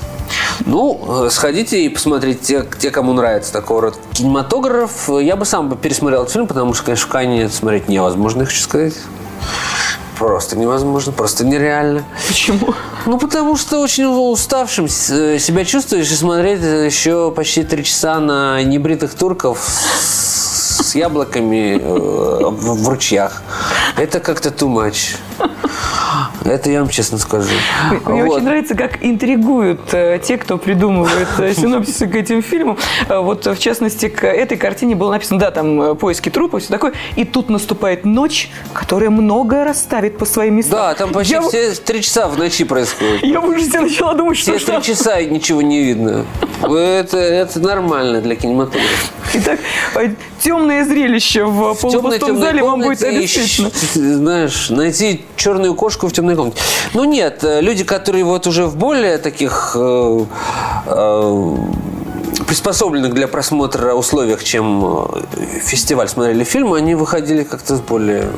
Ну, 0.65 1.25
э, 1.27 1.31
сходите 1.31 1.85
и 1.85 1.89
посмотрите 1.89 2.39
те, 2.41 2.65
те, 2.79 2.93
кому 2.93 3.13
нравится 3.13 3.53
такого 3.53 3.81
рода 3.81 3.97
кинематограф. 4.13 5.09
Я 5.09 5.35
бы 5.35 5.45
сам 5.45 5.77
пересмотрел 5.77 6.21
этот 6.23 6.35
фильм, 6.35 6.47
потому 6.47 6.73
что, 6.73 6.85
конечно, 6.85 7.09
в 7.09 7.11
Канне 7.11 7.43
это 7.43 7.53
смотреть 7.53 7.89
невозможно, 7.89 8.43
я 8.43 8.47
хочу 8.47 8.61
сказать. 8.61 8.95
Просто 10.21 10.55
невозможно, 10.55 11.13
просто 11.13 11.47
нереально. 11.47 12.05
Почему? 12.29 12.75
Ну, 13.07 13.19
потому 13.19 13.57
что 13.57 13.81
очень 13.81 14.05
уставшим 14.05 14.85
э, 14.85 15.39
себя 15.39 15.65
чувствуешь 15.65 16.11
и 16.11 16.15
смотреть 16.15 16.61
еще 16.61 17.33
почти 17.35 17.65
три 17.65 17.83
часа 17.85 18.21
на 18.21 18.63
небритых 18.63 19.15
турков 19.15 19.59
с 19.99 20.95
яблоками 20.95 21.79
э, 21.81 22.51
в 22.51 22.87
ручьях. 22.87 23.43
Это 23.97 24.21
как-то 24.21 24.51
too 24.51 24.69
much. 24.69 25.17
Это 26.45 26.71
я 26.71 26.81
вам 26.81 26.89
честно 26.89 27.19
скажу. 27.19 27.51
Мне 28.07 28.25
вот. 28.25 28.37
очень 28.37 28.47
нравится, 28.47 28.75
как 28.75 29.05
интригуют 29.05 29.93
э, 29.93 30.19
те, 30.23 30.39
кто 30.39 30.59
придумывает 30.59 31.29
э, 31.39 31.55
синопсисы 31.57 32.07
к 32.09 32.15
этим 32.15 32.43
фильмам. 32.43 32.79
Э, 33.09 33.19
вот, 33.19 33.47
в 33.47 33.59
частности, 33.59 34.09
к 34.09 34.27
этой 34.27 34.57
картине 34.57 34.97
было 34.97 35.13
написано, 35.13 35.39
да, 35.39 35.51
там 35.51 35.97
поиски 35.97 36.31
трупов, 36.31 36.63
все 36.63 36.73
такое. 36.73 36.95
И 37.17 37.25
тут 37.25 37.51
наступает 37.51 38.05
ночь, 38.05 38.51
которая 38.73 39.11
многое 39.11 39.65
расставит 39.65 40.19
по 40.19 40.25
своим 40.25 40.57
местам. 40.57 40.79
Да, 40.79 40.95
там 40.95 41.13
почти 41.13 41.35
я... 41.35 41.43
все 41.43 41.75
три 41.75 42.03
часа 42.03 42.29
в 42.29 42.39
ночи 42.39 42.65
происходит. 42.65 43.23
Я 43.23 43.41
в 43.41 43.45
ужасе 43.45 43.81
начала 43.81 44.15
думать, 44.15 44.39
что... 44.39 44.57
Все 44.59 44.81
три 44.81 44.83
часа 44.83 45.19
и 45.19 45.29
ничего 45.29 45.63
не 45.63 45.83
видно. 45.83 46.25
Это, 46.63 47.19
это 47.19 47.61
нормально 47.61 48.21
для 48.21 48.35
кинематографа. 48.35 49.13
Итак, 49.33 49.61
темное 50.43 50.85
зрелище 50.85 51.45
в, 51.45 51.75
в 51.75 51.81
полупустом 51.81 52.39
зале 52.39 52.63
вам 52.63 52.81
будет 52.81 53.03
обеспечено. 53.03 53.71
Знаешь, 53.95 54.71
найти 54.71 55.25
черную 55.37 55.75
кошку 55.75 56.09
в 56.09 56.13
темной 56.13 56.37
комнате. 56.37 56.59
Ну 56.95 57.05
нет, 57.05 57.45
э, 57.45 57.61
люди, 57.61 57.85
которые 57.85 58.25
вот 58.25 58.47
уже 58.47 58.67
в 58.67 58.77
более 58.77 59.19
таких 59.19 59.73
э, 59.75 60.25
э, 60.87 61.57
приспособленных 62.47 63.15
для 63.15 63.29
просмотра 63.29 63.95
условиях, 63.95 64.43
чем 64.43 64.85
э, 64.85 65.61
фестиваль 65.63 66.09
смотрели 66.09 66.45
фильмы, 66.45 66.79
они 66.79 66.95
выходили 66.95 67.45
как-то 67.45 67.77
с 67.77 67.81
более... 67.81 68.29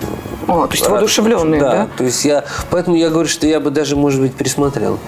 О, 0.48 0.66
то 0.66 0.72
есть 0.72 0.88
воодушевленные, 0.88 1.60
да? 1.60 1.70
Да, 1.70 1.88
то 1.96 2.04
есть 2.04 2.24
я... 2.24 2.44
Поэтому 2.70 2.96
я 2.96 3.10
говорю, 3.10 3.28
что 3.28 3.46
я 3.46 3.60
бы 3.60 3.70
даже, 3.70 3.96
может 3.96 4.20
быть, 4.20 4.34
пересмотрел. 4.34 4.98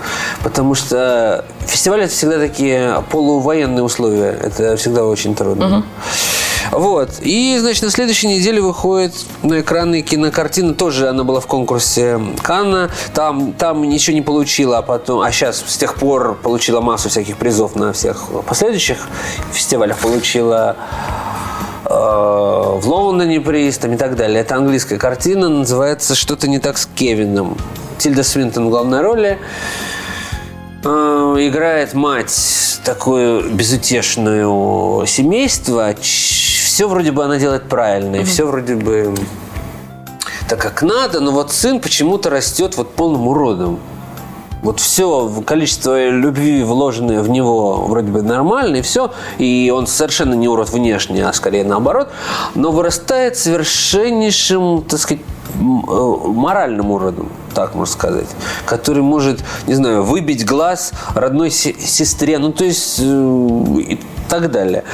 Потому 0.43 0.75
что 0.75 1.45
фестиваль– 1.67 2.01
это 2.03 2.13
всегда 2.13 2.39
такие 2.39 3.03
полувоенные 3.11 3.83
условия. 3.83 4.39
Это 4.43 4.77
всегда 4.77 5.05
очень 5.05 5.35
трудно. 5.35 5.79
Угу. 5.79 5.85
Вот. 6.75 7.21
И, 7.21 7.57
значит, 7.61 7.85
на 7.85 7.91
следующей 7.91 8.27
неделе 8.27 8.61
выходит 8.61 9.15
на 9.43 9.61
экраны 9.61 10.03
кинокартина. 10.03 10.75
Тоже 10.75 11.09
она 11.09 11.23
была 11.23 11.41
в 11.41 11.47
конкурсе 11.47 12.21
Канна. 12.43 12.91
Там, 13.15 13.53
там 13.53 13.89
ничего 13.89 14.15
не 14.15 14.23
получила, 14.23 14.79
а 14.79 14.83
потом... 14.83 15.21
А 15.21 15.31
сейчас 15.31 15.63
с 15.67 15.77
тех 15.77 15.95
пор 15.95 16.35
получила 16.35 16.81
массу 16.81 17.09
всяких 17.09 17.37
призов 17.37 17.77
на 17.77 17.93
всех 17.93 18.29
последующих 18.47 18.99
фестивалях. 19.53 19.99
Получила 19.99 20.77
э, 21.85 21.89
в 21.89 22.83
Лондоне 22.85 23.41
приз 23.41 23.79
там, 23.79 23.93
и 23.93 23.97
так 23.97 24.17
далее. 24.17 24.41
Это 24.41 24.57
английская 24.57 24.99
картина, 24.99 25.49
называется 25.49 26.17
«Что-то 26.17 26.49
не 26.49 26.59
так 26.59 26.77
с 26.77 26.87
Кевином». 26.87 27.57
Тильда 27.99 28.25
Свинтон 28.25 28.67
в 28.67 28.71
главной 28.71 29.01
роли. 29.01 29.39
Э, 30.85 31.37
играет 31.39 31.95
мать 31.95 32.81
такое 32.85 33.43
безутешное 33.43 35.07
семейство. 35.07 35.95
Все 36.75 36.89
вроде 36.89 37.13
бы 37.13 37.23
она 37.23 37.39
делает 37.39 37.69
правильно, 37.69 38.17
и 38.17 38.25
все 38.25 38.45
вроде 38.45 38.75
бы 38.75 39.15
так 40.49 40.61
как 40.61 40.83
надо, 40.83 41.21
но 41.21 41.31
вот 41.31 41.53
сын 41.53 41.79
почему-то 41.79 42.31
растет 42.31 42.77
вот 42.77 42.97
полным 42.97 43.29
уродом. 43.29 43.79
Вот 44.61 44.81
все 44.81 45.31
количество 45.47 46.09
любви, 46.09 46.65
вложенное 46.65 47.23
в 47.23 47.31
него, 47.31 47.85
вроде 47.87 48.11
бы 48.11 48.23
нормально, 48.23 48.79
и 48.79 48.83
все. 48.83 49.13
И 49.39 49.73
он 49.73 49.87
совершенно 49.87 50.35
не 50.35 50.49
урод 50.49 50.71
внешне, 50.71 51.25
а 51.25 51.33
скорее 51.33 51.63
наоборот. 51.63 52.11
Но 52.57 52.73
вырастает 52.73 53.37
совершеннейшим, 53.37 54.83
так 54.83 54.99
сказать, 54.99 55.23
э, 55.55 55.61
моральным 55.61 56.91
уродом, 56.91 57.29
так 57.55 57.77
можно 57.77 57.93
сказать, 57.93 58.27
который 58.67 59.05
может, 59.05 59.45
не 59.69 59.75
знаю, 59.75 60.03
выбить 60.03 60.45
глаз 60.45 60.91
родной 61.15 61.53
сестре, 61.53 62.39
ну 62.39 62.51
то 62.51 62.65
есть 62.65 62.99
э, 62.99 63.97
так 64.41 64.51
далее. 64.51 64.85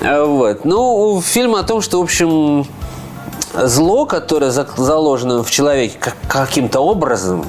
Э, 0.00 0.24
вот. 0.24 0.64
Ну, 0.64 1.20
фильм 1.24 1.54
о 1.54 1.62
том, 1.62 1.80
что, 1.80 2.00
в 2.00 2.02
общем, 2.02 2.66
зло, 3.54 4.06
которое 4.06 4.50
заложено 4.50 5.42
в 5.42 5.50
человеке 5.50 5.98
каким-то 6.28 6.80
образом, 6.80 7.44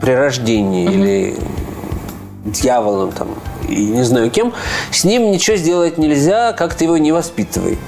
при 0.00 0.12
рождении 0.12 0.86
mm-hmm. 0.86 0.94
или 0.94 1.38
дьяволом 2.44 3.12
там, 3.12 3.28
и 3.68 3.86
не 3.86 4.04
знаю 4.04 4.30
кем, 4.30 4.52
с 4.92 5.04
ним 5.04 5.30
ничего 5.30 5.56
сделать 5.56 5.98
нельзя, 5.98 6.52
как 6.52 6.74
ты 6.74 6.84
его 6.84 6.98
не 6.98 7.12
воспитывай. 7.12 7.78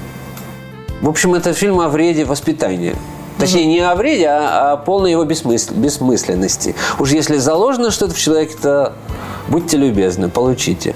В 1.01 1.07
общем, 1.07 1.33
это 1.33 1.53
фильм 1.53 1.79
о 1.79 1.87
вреде 1.87 2.25
воспитания. 2.25 2.95
Точнее, 3.37 3.67
не 3.67 3.79
о 3.79 3.95
вреде, 3.95 4.27
а 4.27 4.73
о 4.73 4.77
полной 4.77 5.11
его 5.11 5.23
бессмысл... 5.23 5.73
бессмысленности. 5.73 6.75
Уж 6.99 7.11
если 7.11 7.37
заложено 7.37 7.89
что-то 7.89 8.13
в 8.13 8.19
человеке, 8.19 8.55
то 8.61 8.93
будьте 9.47 9.77
любезны, 9.77 10.27
получите. 10.27 10.93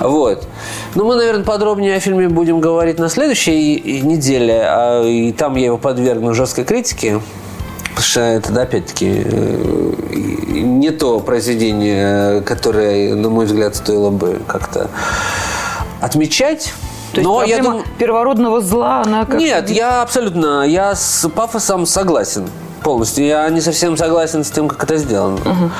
Вот. 0.00 0.46
Ну, 0.94 1.04
мы, 1.04 1.16
наверное, 1.16 1.44
подробнее 1.44 1.96
о 1.96 2.00
фильме 2.00 2.28
будем 2.28 2.60
говорить 2.60 2.98
на 2.98 3.08
следующей 3.08 4.00
неделе. 4.02 4.62
А, 4.66 5.02
и 5.02 5.32
там 5.32 5.56
я 5.56 5.66
его 5.66 5.78
подвергну 5.78 6.34
жесткой 6.34 6.64
критике. 6.64 7.20
Потому 7.90 8.04
что 8.04 8.20
это, 8.20 8.52
да, 8.52 8.62
опять-таки, 8.62 9.22
э, 9.24 9.92
не 10.12 10.90
то 10.90 11.20
произведение, 11.20 12.42
которое, 12.42 13.14
на 13.14 13.30
мой 13.30 13.46
взгляд, 13.46 13.76
стоило 13.76 14.10
бы 14.10 14.40
как-то 14.48 14.90
отмечать. 16.00 16.72
То 17.12 17.20
есть 17.20 17.28
Но 17.28 17.38
проблема 17.38 17.56
я 17.56 17.62
думаю... 17.62 17.84
первородного 17.98 18.60
зла, 18.60 19.02
она 19.02 19.24
как 19.24 19.38
Нет, 19.38 19.70
я 19.70 20.02
абсолютно, 20.02 20.64
я 20.66 20.96
с 20.96 21.28
пафосом 21.28 21.86
согласен 21.86 22.48
полностью. 22.84 23.24
Я 23.26 23.48
не 23.48 23.60
совсем 23.60 23.96
согласен 23.96 24.44
с 24.44 24.50
тем, 24.50 24.68
как 24.68 24.84
это 24.84 24.98
сделано. 24.98 25.40
Угу. 25.40 25.70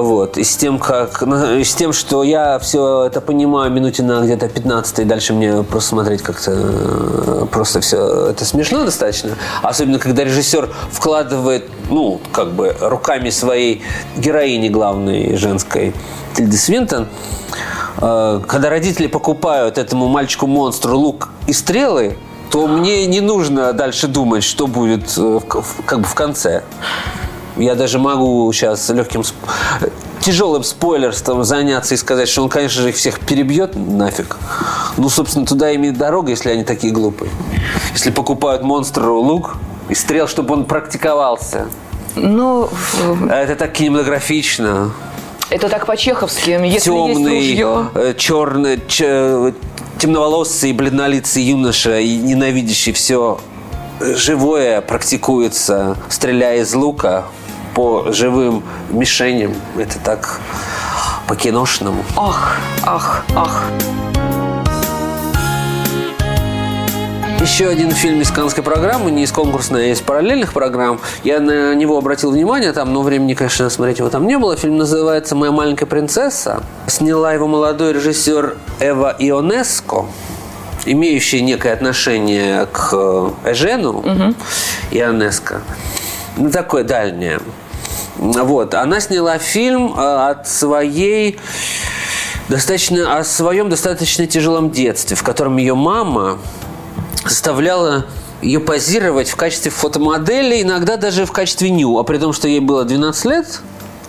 Вот. 0.00 0.38
И 0.38 0.44
с 0.44 0.56
тем, 0.56 0.78
как, 0.78 1.22
и 1.22 1.64
с 1.64 1.74
тем, 1.74 1.92
что 1.92 2.22
я 2.22 2.58
все 2.58 3.04
это 3.04 3.20
понимаю 3.20 3.70
минуте 3.70 4.02
на 4.02 4.22
где-то 4.22 4.48
15 4.48 5.00
и 5.00 5.04
дальше 5.04 5.34
мне 5.34 5.62
просто 5.62 5.90
смотреть 5.90 6.22
как-то 6.22 6.52
э, 6.54 7.46
просто 7.50 7.80
все 7.80 8.28
это 8.30 8.44
смешно 8.44 8.84
достаточно. 8.84 9.36
Особенно, 9.62 9.98
когда 9.98 10.24
режиссер 10.24 10.70
вкладывает, 10.90 11.68
ну, 11.90 12.20
как 12.32 12.52
бы 12.52 12.74
руками 12.80 13.30
своей 13.30 13.82
героини 14.16 14.68
главной 14.68 15.36
женской 15.36 15.94
Тильды 16.34 16.56
Свинтон, 16.56 17.08
э, 18.00 18.40
когда 18.46 18.70
родители 18.70 19.08
покупают 19.08 19.76
этому 19.76 20.08
мальчику-монстру 20.08 20.96
лук 20.96 21.28
и 21.46 21.52
стрелы, 21.52 22.16
то 22.52 22.66
мне 22.66 23.06
не 23.06 23.20
нужно 23.22 23.72
дальше 23.72 24.08
думать, 24.08 24.44
что 24.44 24.66
будет 24.66 25.14
э, 25.16 25.40
как 25.86 26.00
бы 26.00 26.06
в 26.06 26.14
конце. 26.14 26.62
Я 27.56 27.74
даже 27.74 27.98
могу 27.98 28.52
сейчас 28.52 28.90
легким 28.90 29.22
тяжелым 30.20 30.62
спойлерством 30.62 31.44
заняться 31.44 31.94
и 31.94 31.96
сказать, 31.96 32.28
что 32.28 32.42
он, 32.42 32.50
конечно 32.50 32.82
же, 32.82 32.90
их 32.90 32.96
всех 32.96 33.20
перебьет 33.20 33.74
нафиг. 33.74 34.36
Ну, 34.98 35.08
собственно, 35.08 35.46
туда 35.46 35.74
имеет 35.74 35.96
дорога, 35.96 36.30
если 36.30 36.50
они 36.50 36.62
такие 36.62 36.92
глупые. 36.92 37.30
Если 37.94 38.10
покупают 38.10 38.62
монстру 38.62 39.18
лук 39.20 39.56
и 39.88 39.94
стрел, 39.94 40.28
чтобы 40.28 40.52
он 40.52 40.66
практиковался. 40.66 41.68
Ну, 42.16 42.68
это 43.30 43.56
так 43.56 43.72
кинематографично. 43.72 44.92
Это 45.48 45.70
так 45.70 45.86
по-чеховски. 45.86 46.50
Если 46.50 46.90
Темный, 46.90 47.36
есть 47.36 47.60
ружье... 47.60 47.90
Э, 47.94 48.14
черный, 48.16 48.80
темноволосый, 50.02 50.72
бледнолицый 50.72 51.44
юноша, 51.44 52.00
и 52.00 52.16
ненавидящий 52.16 52.92
все 52.92 53.38
живое, 54.00 54.80
практикуется, 54.80 55.96
стреляя 56.08 56.62
из 56.62 56.74
лука 56.74 57.26
по 57.76 58.10
живым 58.10 58.64
мишеням. 58.90 59.54
Это 59.78 60.00
так 60.00 60.40
по-киношному. 61.28 62.02
Ах, 62.16 62.58
ах, 62.82 63.24
ах. 63.36 63.64
Еще 67.42 67.66
один 67.66 67.90
фильм 67.90 68.20
из 68.20 68.30
каннской 68.30 68.62
программы, 68.62 69.10
не 69.10 69.24
из 69.24 69.32
конкурсной, 69.32 69.86
а 69.86 69.92
из 69.92 70.00
параллельных 70.00 70.52
программ. 70.52 71.00
Я 71.24 71.40
на 71.40 71.74
него 71.74 71.98
обратил 71.98 72.30
внимание, 72.30 72.72
там, 72.72 72.92
но 72.92 73.02
времени, 73.02 73.34
конечно, 73.34 73.68
смотреть 73.68 73.98
его 73.98 74.10
там 74.10 74.28
не 74.28 74.38
было. 74.38 74.56
Фильм 74.56 74.76
называется 74.76 75.34
«Моя 75.34 75.50
маленькая 75.50 75.86
принцесса». 75.86 76.62
Сняла 76.86 77.32
его 77.32 77.48
молодой 77.48 77.94
режиссер 77.94 78.56
Эва 78.78 79.16
Ионеско 79.18 80.06
имеющий 80.86 81.42
некое 81.42 81.72
отношение 81.72 82.66
к 82.66 82.90
э, 82.92 83.30
Эжену 83.46 83.98
угу. 83.98 84.34
Ионеско. 84.92 85.62
Ну, 86.36 86.48
такое 86.48 86.84
дальнее. 86.84 87.40
Вот. 88.18 88.74
Она 88.74 89.00
сняла 89.00 89.38
фильм 89.38 89.94
э, 89.96 90.30
от 90.30 90.46
своей 90.46 91.40
достаточно, 92.48 93.18
о 93.18 93.24
своем 93.24 93.68
достаточно 93.68 94.28
тяжелом 94.28 94.70
детстве, 94.70 95.16
в 95.16 95.24
котором 95.24 95.56
ее 95.56 95.74
мама 95.74 96.38
заставляла 97.26 98.06
ее 98.42 98.60
позировать 98.60 99.28
в 99.28 99.36
качестве 99.36 99.70
фотомодели, 99.70 100.62
иногда 100.62 100.96
даже 100.96 101.24
в 101.26 101.32
качестве 101.32 101.70
ню. 101.70 101.98
А 101.98 102.04
при 102.04 102.18
том, 102.18 102.32
что 102.32 102.48
ей 102.48 102.60
было 102.60 102.84
12 102.84 103.24
лет, 103.26 103.60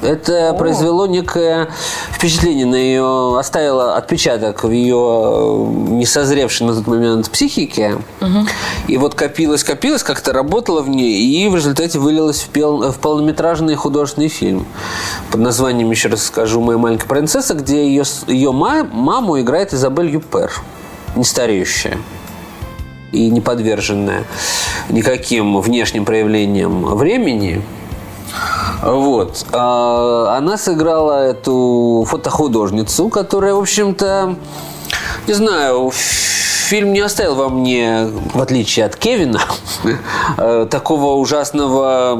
Это 0.02 0.50
О. 0.50 0.54
произвело 0.54 1.08
некое 1.08 1.70
впечатление 2.12 2.66
на 2.66 2.76
ее, 2.76 3.40
оставило 3.40 3.96
отпечаток 3.96 4.64
в 4.64 4.70
ее 4.70 5.66
несозревшей 5.90 6.68
на 6.68 6.74
тот 6.74 6.88
момент 6.88 7.30
психике. 7.30 8.00
Угу. 8.20 8.48
И 8.88 8.98
вот 8.98 9.16
копилось, 9.16 9.64
копилось, 9.64 10.04
как-то 10.04 10.34
работало 10.34 10.82
в 10.82 10.90
ней, 10.90 11.22
и 11.22 11.48
в 11.48 11.56
результате 11.56 12.00
вылилось 12.00 12.42
в, 12.42 12.50
пел, 12.50 12.92
в 12.92 12.98
полнометражный 12.98 13.76
художественный 13.76 14.28
фильм 14.28 14.66
под 15.32 15.40
названием, 15.40 15.90
еще 15.92 16.10
раз 16.10 16.24
скажу, 16.24 16.60
«Моя 16.60 16.78
маленькая 16.78 17.08
принцесса», 17.08 17.54
где 17.54 17.88
ее, 17.88 18.04
ее 18.28 18.52
маму 18.52 19.40
играет 19.40 19.74
Изабель 19.74 20.10
Юпер, 20.10 20.52
не 21.16 21.24
стареющая 21.24 21.98
и 23.14 23.30
не 23.30 23.42
подверженная 23.42 24.26
никаким 24.90 25.60
внешним 25.62 26.06
проявлениям 26.06 26.96
времени. 26.96 27.62
Вот. 28.82 29.46
А, 29.54 30.36
она 30.38 30.58
сыграла 30.58 31.24
эту 31.26 32.06
фотохудожницу, 32.08 33.10
которая, 33.10 33.54
в 33.54 33.60
общем-то, 33.60 34.36
не 35.28 35.34
знаю, 35.34 35.92
фильм 36.64 36.94
не 36.94 37.02
оставил 37.02 37.36
во 37.36 37.50
мне, 37.50 38.08
в 38.34 38.42
отличие 38.42 38.86
от 38.86 38.96
Кевина, 38.96 39.42
такого 40.70 41.16
ужасного 41.16 42.18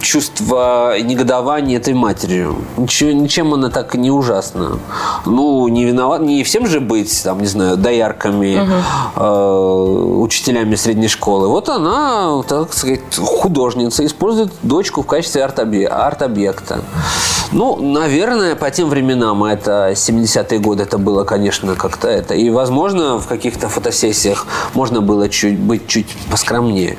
чувства 0.00 0.98
негодования 1.00 1.78
этой 1.78 1.94
матерью. 1.94 2.56
Ничего, 2.76 3.12
ничем 3.12 3.54
она 3.54 3.70
так 3.70 3.94
не 3.94 4.10
ужасна. 4.10 4.78
Ну, 5.24 5.66
не 5.68 5.84
виноват, 5.84 6.20
не 6.20 6.44
всем 6.44 6.66
же 6.66 6.80
быть, 6.80 7.22
там, 7.24 7.40
не 7.40 7.46
знаю, 7.46 7.76
доярками, 7.76 8.60
угу. 8.60 8.72
э, 9.16 10.20
учителями 10.20 10.74
средней 10.74 11.08
школы. 11.08 11.48
Вот 11.48 11.68
она, 11.68 12.42
так 12.46 12.72
сказать, 12.72 13.00
художница, 13.16 14.04
использует 14.04 14.52
дочку 14.62 15.02
в 15.02 15.06
качестве 15.06 15.44
арт-объекта. 15.44 16.80
Ну, 17.52 17.76
наверное, 17.76 18.56
по 18.56 18.70
тем 18.70 18.88
временам, 18.88 19.44
это 19.44 19.92
70-е 19.92 20.58
годы, 20.58 20.82
это 20.82 20.98
было, 20.98 21.24
конечно, 21.24 21.74
как-то 21.74 22.08
это. 22.08 22.34
И, 22.34 22.50
возможно, 22.50 23.18
в 23.18 23.26
каких-то 23.26 23.68
фото 23.68 23.85
фотосессиях 23.86 24.46
можно 24.74 25.00
было 25.00 25.28
чуть, 25.28 25.58
быть 25.58 25.86
чуть 25.86 26.08
поскромнее. 26.30 26.96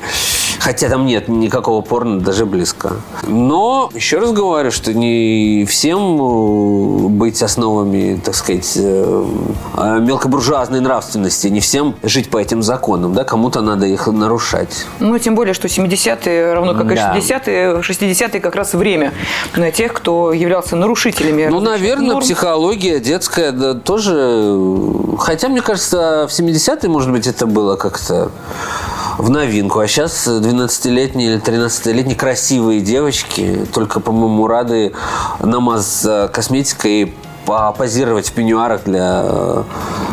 Хотя 0.60 0.88
там 0.88 1.06
нет 1.06 1.28
никакого 1.28 1.82
порно 1.82 2.20
даже 2.20 2.44
близко. 2.44 2.96
Но 3.26 3.90
еще 3.94 4.18
раз 4.18 4.32
говорю, 4.32 4.70
что 4.70 4.92
не 4.92 5.64
всем 5.68 6.20
э, 6.20 7.08
быть 7.08 7.42
основами, 7.42 8.20
так 8.24 8.34
сказать, 8.34 8.72
э, 8.76 9.24
э, 9.76 9.98
мелкобуржуазной 10.00 10.80
нравственности, 10.80 11.46
не 11.48 11.60
всем 11.60 11.94
жить 12.02 12.28
по 12.28 12.38
этим 12.38 12.62
законам, 12.62 13.14
да, 13.14 13.24
кому-то 13.24 13.60
надо 13.60 13.86
их 13.86 14.08
нарушать. 14.08 14.86
Ну, 14.98 15.16
тем 15.18 15.34
более, 15.36 15.54
что 15.54 15.68
70-е, 15.68 16.54
равно 16.54 16.74
как 16.74 16.88
да. 16.88 17.16
и 17.16 17.20
60-е, 17.20 17.80
60-е 17.80 18.40
как 18.40 18.56
раз 18.56 18.74
время 18.74 19.12
на 19.56 19.70
тех, 19.70 19.92
кто 19.92 20.32
являлся 20.32 20.74
нарушителями. 20.74 21.48
Ну, 21.50 21.60
наверное, 21.60 22.14
норм. 22.14 22.20
психология 22.20 22.98
детская 22.98 23.52
да, 23.52 23.74
тоже... 23.74 24.58
Хотя, 25.18 25.48
мне 25.48 25.60
кажется, 25.60 26.26
в 26.28 26.32
70-е, 26.32 26.77
может 26.86 27.10
быть, 27.10 27.26
это 27.26 27.46
было 27.46 27.74
как-то 27.76 28.30
в 29.18 29.30
новинку. 29.30 29.80
А 29.80 29.88
сейчас 29.88 30.28
12-летние 30.28 31.32
или 31.32 31.40
13-летние 31.40 32.16
красивые 32.16 32.80
девочки 32.80 33.66
только, 33.74 33.98
по-моему, 34.00 34.46
рады 34.46 34.92
намазаться 35.40 36.30
косметикой 36.32 37.14
позировать 37.76 38.28
в 38.28 38.32
пеньюарах 38.32 38.84
для 38.84 39.22
э, 39.24 39.62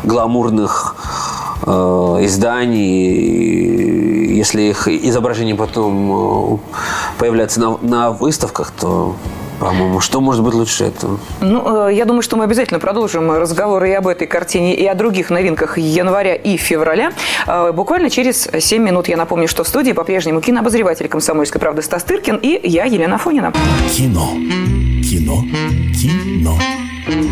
гламурных 0.05 0.95
э, 1.65 1.71
изданий. 2.21 3.65
Если 4.37 4.61
их 4.63 4.87
изображения 4.87 5.53
потом 5.53 6.55
э, 6.55 6.57
появляются 7.17 7.59
на, 7.59 7.77
на 7.81 8.11
выставках, 8.11 8.71
то 8.71 9.15
по-моему, 9.59 9.99
что 9.99 10.21
может 10.21 10.43
быть 10.43 10.53
лучше 10.53 10.85
этого? 10.85 11.19
Ну, 11.41 11.87
э, 11.87 11.93
я 11.93 12.05
думаю, 12.05 12.21
что 12.21 12.37
мы 12.37 12.43
обязательно 12.43 12.79
продолжим 12.79 13.31
разговоры 13.31 13.89
и 13.89 13.93
об 13.93 14.07
этой 14.07 14.27
картине, 14.27 14.75
и 14.75 14.85
о 14.85 14.95
других 14.95 15.29
новинках 15.29 15.77
января 15.77 16.35
и 16.35 16.57
февраля. 16.57 17.13
Э, 17.47 17.71
буквально 17.71 18.09
через 18.09 18.47
7 18.59 18.81
минут 18.81 19.07
я 19.07 19.17
напомню, 19.17 19.47
что 19.47 19.63
в 19.63 19.67
студии 19.67 19.93
по-прежнему 19.93 20.41
кинообозреватель 20.41 21.07
«Комсомольской 21.07 21.59
правды» 21.59 21.81
Стас 21.81 22.03
Тыркин 22.03 22.37
и 22.37 22.59
я, 22.67 22.85
Елена 22.85 23.17
Фонина. 23.17 23.53
Кино. 23.91 24.29
Кино. 25.03 25.43
Кино. 25.93 26.57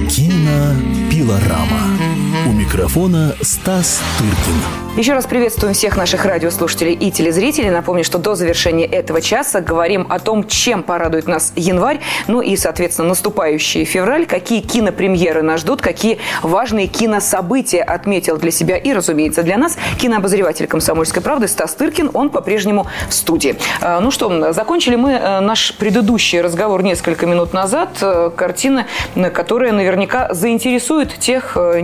Кинопилорама. 0.09 2.32
У 2.45 2.51
микрофона 2.51 3.35
Стас 3.41 4.01
Тыркин. 4.17 4.83
Еще 4.97 5.13
раз 5.13 5.25
приветствуем 5.25 5.73
всех 5.73 5.97
наших 5.97 6.23
радиослушателей 6.23 6.93
и 6.93 7.09
телезрителей. 7.09 7.71
Напомню, 7.71 8.03
что 8.03 8.19
до 8.19 8.35
завершения 8.35 8.85
этого 8.85 9.21
часа 9.21 9.59
говорим 9.59 10.05
о 10.09 10.19
том, 10.19 10.47
чем 10.47 10.83
порадует 10.83 11.25
нас 11.25 11.51
январь, 11.55 11.99
ну 12.27 12.41
и, 12.41 12.55
соответственно, 12.55 13.07
наступающий 13.07 13.85
февраль, 13.85 14.27
какие 14.27 14.61
кинопремьеры 14.61 15.41
нас 15.41 15.61
ждут, 15.61 15.81
какие 15.81 16.19
важные 16.43 16.85
кинособытия 16.85 17.81
отметил 17.81 18.37
для 18.37 18.51
себя 18.51 18.77
и, 18.77 18.93
разумеется, 18.93 19.41
для 19.41 19.57
нас 19.57 19.79
кинообозреватель 19.99 20.67
«Комсомольской 20.67 21.23
правды» 21.23 21.47
Стас 21.47 21.73
Тыркин. 21.73 22.11
Он 22.13 22.29
по-прежнему 22.29 22.85
в 23.09 23.13
студии. 23.15 23.55
А, 23.81 23.99
ну 23.99 24.11
что, 24.11 24.53
закончили 24.53 24.95
мы 24.95 25.13
э, 25.13 25.39
наш 25.39 25.73
предыдущий 25.75 26.39
разговор 26.39 26.83
несколько 26.83 27.25
минут 27.25 27.51
назад. 27.51 27.97
Э, 28.01 28.29
картина, 28.35 28.85
которая 29.33 29.71
наверняка 29.71 30.31
заинтересует 30.35 31.17
тех 31.17 31.53
э, 31.55 31.81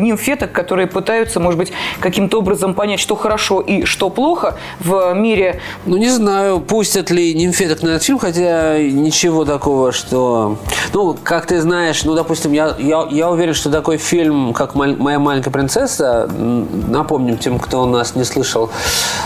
нимфеток, 0.49 0.51
которые 0.51 0.87
пытаются, 0.87 1.39
может 1.39 1.57
быть, 1.57 1.71
каким-то 1.99 2.39
образом 2.39 2.73
понять, 2.73 2.99
что 2.99 3.15
хорошо 3.15 3.61
и 3.61 3.85
что 3.85 4.09
плохо 4.09 4.55
в 4.79 5.13
мире. 5.13 5.59
Ну, 5.85 5.97
не 5.97 6.09
знаю, 6.09 6.59
пустят 6.59 7.11
ли 7.11 7.33
нимфеток 7.33 7.83
на 7.83 7.89
этот 7.89 8.03
фильм, 8.03 8.19
хотя 8.19 8.77
ничего 8.79 9.45
такого, 9.45 9.91
что... 9.91 10.57
Ну, 10.93 11.17
как 11.23 11.45
ты 11.45 11.61
знаешь, 11.61 12.03
ну, 12.03 12.15
допустим, 12.15 12.53
я, 12.53 12.75
я, 12.79 13.07
я 13.09 13.29
уверен, 13.29 13.53
что 13.53 13.69
такой 13.69 13.97
фильм, 13.97 14.53
как 14.53 14.75
«Моя 14.75 15.19
маленькая 15.19 15.51
принцесса», 15.51 16.29
напомним 16.29 17.37
тем, 17.37 17.59
кто 17.59 17.83
у 17.83 17.85
нас 17.85 18.15
не 18.15 18.23
слышал, 18.23 18.69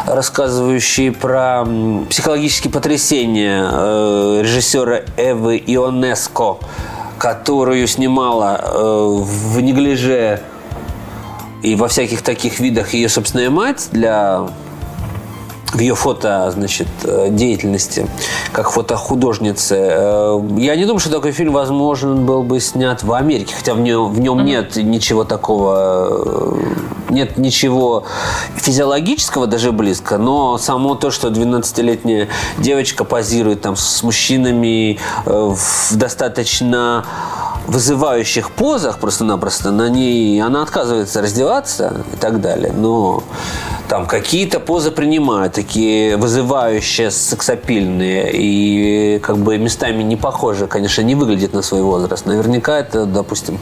рассказывающий 0.07 1.11
про 1.11 1.65
психологические 2.09 2.71
потрясения 2.71 3.69
э, 3.71 4.41
режиссера 4.43 5.01
Эвы 5.17 5.61
Ионеско, 5.65 6.57
которую 7.17 7.87
снимала 7.87 8.59
э, 8.61 9.23
в 9.23 9.61
неглиже 9.61 10.41
и 11.63 11.75
во 11.75 11.87
всяких 11.87 12.21
таких 12.21 12.59
видах 12.59 12.93
ее 12.93 13.09
собственная 13.09 13.49
мать 13.49 13.87
для 13.91 14.47
в 15.73 15.79
ее 15.79 15.95
фото, 15.95 16.51
значит, 16.51 16.87
э, 17.03 17.29
деятельности 17.31 18.07
как 18.51 18.69
фотохудожницы. 18.69 19.75
Э, 19.75 20.39
я 20.57 20.75
не 20.75 20.85
думаю, 20.85 20.99
что 20.99 21.09
такой 21.09 21.31
фильм 21.31 21.51
возможен 21.51 22.25
был 22.25 22.43
бы 22.43 22.59
снят 22.59 23.01
в 23.01 23.11
Америке, 23.11 23.55
хотя 23.57 23.73
в 23.73 23.79
нем, 23.79 24.13
в 24.13 24.19
нем 24.19 24.39
mm-hmm. 24.39 24.43
нет 24.43 24.75
ничего 24.75 25.23
такого, 25.23 26.59
э, 27.09 27.09
нет 27.09 27.37
ничего 27.37 28.03
физиологического 28.55 29.47
даже 29.47 29.71
близко, 29.71 30.19
но 30.19 30.59
само 30.59 30.93
то, 30.93 31.09
что 31.09 31.29
12-летняя 31.29 32.27
девочка 32.59 33.03
позирует 33.03 33.61
там 33.61 33.75
с 33.75 34.03
мужчинами 34.03 34.99
в 35.25 35.57
достаточно 35.95 37.05
вызывающих 37.67 38.51
позах 38.51 38.99
просто-напросто 38.99 39.71
на 39.71 39.89
ней 39.89 40.41
она 40.41 40.63
отказывается 40.63 41.21
раздеваться 41.21 42.03
и 42.13 42.17
так 42.17 42.41
далее. 42.41 42.73
Но 42.73 43.23
там 43.87 44.05
какие-то 44.05 44.59
позы 44.59 44.91
принимают, 44.91 45.53
такие 45.53 46.17
вызывающие, 46.17 47.11
сексапильные 47.11 48.31
и 48.33 49.19
как 49.19 49.37
бы 49.37 49.57
местами 49.57 50.03
не 50.03 50.15
похожи, 50.15 50.67
конечно, 50.67 51.01
не 51.01 51.15
выглядит 51.15 51.53
на 51.53 51.61
свой 51.61 51.81
возраст. 51.81 52.25
Наверняка 52.25 52.79
это, 52.79 53.05
допустим, 53.05 53.59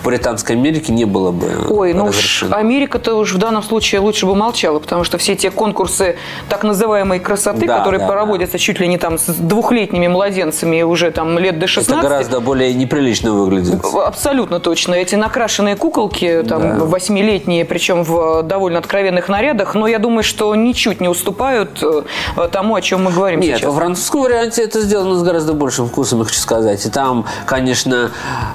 в 0.00 0.04
Британской 0.04 0.56
Америке 0.56 0.92
не 0.92 1.04
было 1.04 1.32
бы 1.32 1.50
Ой, 1.68 1.92
ну 1.92 2.06
уж 2.06 2.44
Америка-то 2.50 3.16
уж 3.16 3.34
в 3.34 3.38
данном 3.38 3.62
случае 3.62 4.00
лучше 4.00 4.26
бы 4.26 4.34
молчала, 4.34 4.78
потому 4.78 5.04
что 5.04 5.18
все 5.18 5.34
те 5.34 5.50
конкурсы 5.50 6.16
так 6.48 6.64
называемой 6.64 7.20
красоты, 7.20 7.66
да, 7.66 7.78
которые 7.78 8.00
да, 8.00 8.06
проводятся 8.06 8.54
да. 8.54 8.58
чуть 8.58 8.80
ли 8.80 8.88
не 8.88 8.98
там 8.98 9.18
с 9.18 9.26
двухлетними 9.26 10.08
младенцами 10.08 10.82
уже 10.82 11.10
там 11.10 11.38
лет 11.38 11.58
до 11.58 11.66
16. 11.66 11.90
Это 11.90 12.08
гораздо 12.08 12.40
более 12.40 12.72
неприлично 12.74 13.34
выглядит. 13.44 13.84
Абсолютно 13.84 14.60
точно. 14.60 14.94
Эти 14.94 15.14
накрашенные 15.14 15.76
куколки, 15.76 16.44
там, 16.48 16.78
восьмилетние, 16.78 17.64
причем 17.64 18.02
в 18.02 18.42
довольно 18.42 18.78
откровенных 18.78 19.28
нарядах, 19.28 19.74
но 19.74 19.86
я 19.86 19.98
думаю, 19.98 20.22
что 20.24 20.54
ничуть 20.54 21.00
не 21.00 21.08
уступают 21.08 21.82
э, 21.82 22.02
тому, 22.50 22.74
о 22.74 22.82
чем 22.82 23.04
мы 23.04 23.12
говорим 23.12 23.40
Нет, 23.40 23.58
сейчас. 23.58 23.68
во 23.68 23.76
французском 23.76 24.22
варианте 24.22 24.62
это 24.62 24.80
сделано 24.80 25.16
с 25.16 25.22
гораздо 25.22 25.52
большим 25.52 25.88
вкусом, 25.88 26.20
я 26.20 26.24
хочу 26.24 26.40
сказать. 26.40 26.84
И 26.86 26.90
там, 26.90 27.24
конечно, 27.46 28.10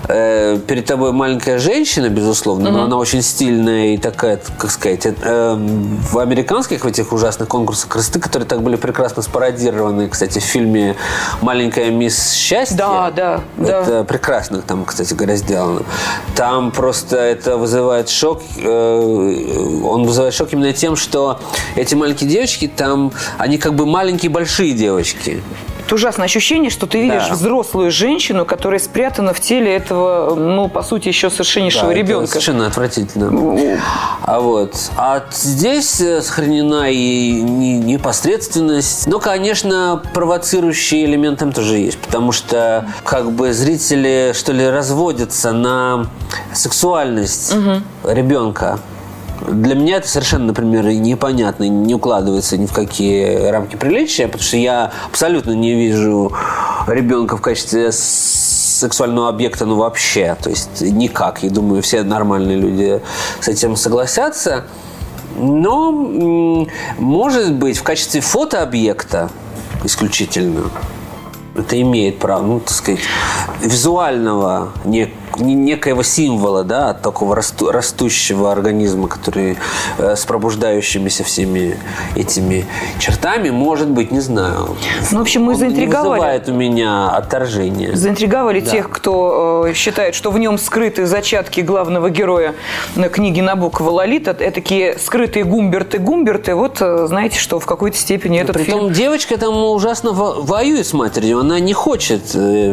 э, 0.07 0.57
перед 0.67 0.85
тобой 0.85 1.11
маленькая 1.11 1.59
женщина, 1.59 2.09
безусловно, 2.09 2.69
угу. 2.69 2.77
но 2.77 2.83
она 2.85 2.97
очень 2.97 3.21
стильная 3.21 3.93
и 3.93 3.97
такая, 3.97 4.39
как 4.57 4.71
сказать, 4.71 5.05
э, 5.05 5.55
в 6.11 6.17
американских 6.17 6.83
в 6.83 6.87
этих 6.87 7.11
ужасных 7.11 7.47
конкурсах 7.47 7.89
красоты, 7.89 8.19
которые 8.19 8.47
так 8.47 8.61
были 8.61 8.75
прекрасно 8.75 9.21
спародированы, 9.21 10.07
кстати, 10.07 10.39
в 10.39 10.43
фильме 10.43 10.95
«Маленькая 11.41 11.91
мисс 11.91 12.33
счастье». 12.33 12.77
Да, 12.77 13.11
да, 13.11 13.41
Это 13.57 13.85
да. 13.85 14.03
прекрасно 14.03 14.61
там, 14.61 14.78
кстати 14.85 15.13
говоря, 15.13 15.35
сделано. 15.35 15.83
Там 16.35 16.71
просто 16.71 17.17
это 17.17 17.57
вызывает 17.57 18.09
шок. 18.09 18.41
Э, 18.57 19.81
он 19.83 20.05
вызывает 20.05 20.33
шок 20.33 20.53
именно 20.53 20.73
тем, 20.73 20.95
что 20.95 21.39
эти 21.75 21.95
маленькие 21.95 22.29
девочки 22.29 22.67
там, 22.67 23.11
они 23.37 23.57
как 23.57 23.75
бы 23.75 23.85
маленькие 23.85 24.31
большие 24.31 24.73
девочки. 24.73 25.41
Это 25.89 25.95
ужасное 25.95 26.25
ощущение, 26.25 26.69
что 26.69 26.85
ты 26.85 27.01
видишь 27.01 27.29
Да. 27.29 27.33
взрослую 27.33 27.89
женщину, 27.89 28.45
которая 28.45 28.79
спрятана 28.79 29.33
в 29.33 29.39
теле 29.39 29.75
этого, 29.75 30.35
ну, 30.35 30.69
по 30.69 30.83
сути, 30.83 31.07
еще 31.07 31.31
совершеннейшего 31.31 31.87
Да, 31.87 31.93
ребенка. 31.95 32.27
совершенно 32.27 32.67
отвратительно. 32.67 33.79
А 34.21 34.39
вот. 34.39 34.75
А 34.97 35.23
здесь 35.31 35.99
э, 35.99 36.21
сохранена 36.21 36.91
и 36.91 37.41
не- 37.41 37.79
непосредственность. 37.79 39.07
Но, 39.07 39.17
конечно, 39.17 39.99
провоцирующие 40.13 41.05
элементы 41.05 41.39
там 41.39 41.53
тоже 41.53 41.77
есть. 41.77 41.97
Потому 41.97 42.33
что 42.33 42.87
как 43.03 43.31
бы 43.31 43.51
зрители, 43.51 44.33
что 44.35 44.51
ли, 44.53 44.69
разводятся 44.69 45.53
на 45.53 46.05
сексуальность 46.53 47.51
ребенка. 48.03 48.77
Для 49.47 49.75
меня 49.75 49.97
это 49.97 50.07
совершенно, 50.07 50.47
например, 50.47 50.85
непонятно, 50.87 51.63
не 51.67 51.95
укладывается 51.95 52.57
ни 52.57 52.65
в 52.65 52.73
какие 52.73 53.47
рамки 53.49 53.75
приличия, 53.75 54.27
потому 54.27 54.43
что 54.43 54.57
я 54.57 54.91
абсолютно 55.09 55.51
не 55.51 55.73
вижу 55.73 56.33
ребенка 56.87 57.37
в 57.37 57.41
качестве 57.41 57.91
сексуального 57.91 59.29
объекта, 59.29 59.65
ну 59.65 59.75
вообще, 59.75 60.35
то 60.41 60.49
есть 60.49 60.81
никак. 60.81 61.43
И 61.43 61.49
думаю, 61.49 61.81
все 61.81 62.03
нормальные 62.03 62.57
люди 62.57 63.01
с 63.39 63.47
этим 63.47 63.75
согласятся. 63.75 64.65
Но, 65.37 66.65
может 66.97 67.53
быть, 67.53 67.77
в 67.77 67.83
качестве 67.83 68.19
фотообъекта 68.19 69.29
исключительно 69.83 70.63
это 71.55 71.79
имеет 71.79 72.19
право, 72.19 72.43
ну, 72.43 72.59
так 72.59 72.71
сказать, 72.71 73.01
визуального 73.61 74.69
не- 74.85 75.13
некоего 75.39 76.03
символа, 76.03 76.63
да, 76.63 76.89
от 76.91 77.01
такого 77.01 77.35
расту- 77.35 77.71
растущего 77.71 78.51
организма, 78.51 79.07
который 79.07 79.57
э, 79.97 80.15
с 80.15 80.25
пробуждающимися 80.25 81.23
всеми 81.23 81.77
этими 82.15 82.65
чертами, 82.99 83.49
может 83.49 83.89
быть, 83.89 84.11
не 84.11 84.19
знаю. 84.19 84.75
Ну, 85.11 85.17
в 85.19 85.21
общем, 85.21 85.43
мы 85.43 85.53
Он 85.53 85.59
заинтриговали. 85.59 86.09
Вызывает 86.19 86.49
у 86.49 86.53
меня 86.53 87.09
отторжение. 87.09 87.95
Заинтриговали 87.95 88.59
Да. 88.59 88.71
тех, 88.71 88.89
кто 88.89 89.65
э, 89.67 89.73
считает, 89.73 90.15
что 90.15 90.31
в 90.31 90.39
нем 90.39 90.57
скрыты 90.57 91.05
зачатки 91.05 91.61
главного 91.61 92.09
героя 92.09 92.53
э, 92.95 93.09
книги 93.09 93.41
Набокова 93.41 93.89
«Лолита». 93.91 94.31
Это 94.31 94.51
такие 94.51 94.97
скрытые 94.99 95.45
гумберты-гумберты. 95.45 96.55
Вот 96.55 96.77
э, 96.81 97.07
знаете, 97.07 97.39
что 97.39 97.59
в 97.59 97.65
какой-то 97.65 97.97
степени 97.97 98.39
этот 98.39 98.55
Притом 98.55 98.79
фильм... 98.81 98.93
девочка 98.93 99.37
там 99.37 99.55
ужасно 99.55 100.11
во- 100.11 100.41
воюет 100.41 100.85
с 100.85 100.93
матерью. 100.93 101.39
Она 101.39 101.59
не 101.59 101.73
хочет 101.73 102.21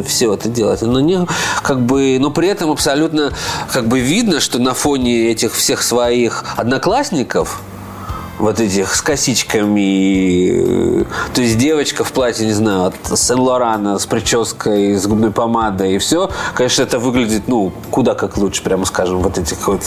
все 0.06 0.34
это 0.34 0.48
делать. 0.48 0.82
Она 0.82 1.00
не, 1.00 1.26
как 1.62 1.80
бы, 1.80 2.18
но 2.20 2.30
при 2.30 2.48
этом 2.48 2.55
абсолютно 2.62 3.32
как 3.72 3.86
бы 3.88 4.00
видно, 4.00 4.40
что 4.40 4.58
на 4.58 4.74
фоне 4.74 5.30
этих 5.30 5.54
всех 5.54 5.82
своих 5.82 6.44
одноклассников 6.56 7.60
вот 8.38 8.60
этих 8.60 8.94
с 8.94 9.00
косичками. 9.00 11.00
э, 11.00 11.04
То 11.34 11.40
есть 11.40 11.56
девочка 11.56 12.04
в 12.04 12.12
платье, 12.12 12.46
не 12.46 12.52
знаю, 12.52 12.84
от 12.86 13.18
Сен-Лорана 13.18 13.98
с 13.98 14.06
прической, 14.06 14.94
с 14.96 15.06
губной 15.06 15.30
помадой 15.30 15.94
и 15.94 15.98
все. 15.98 16.30
Конечно, 16.54 16.82
это 16.82 16.98
выглядит, 16.98 17.48
ну, 17.48 17.72
куда 17.90 18.14
как 18.14 18.36
лучше, 18.36 18.62
прямо 18.62 18.84
скажем, 18.84 19.20
вот 19.20 19.38
этих 19.38 19.66
вот 19.66 19.80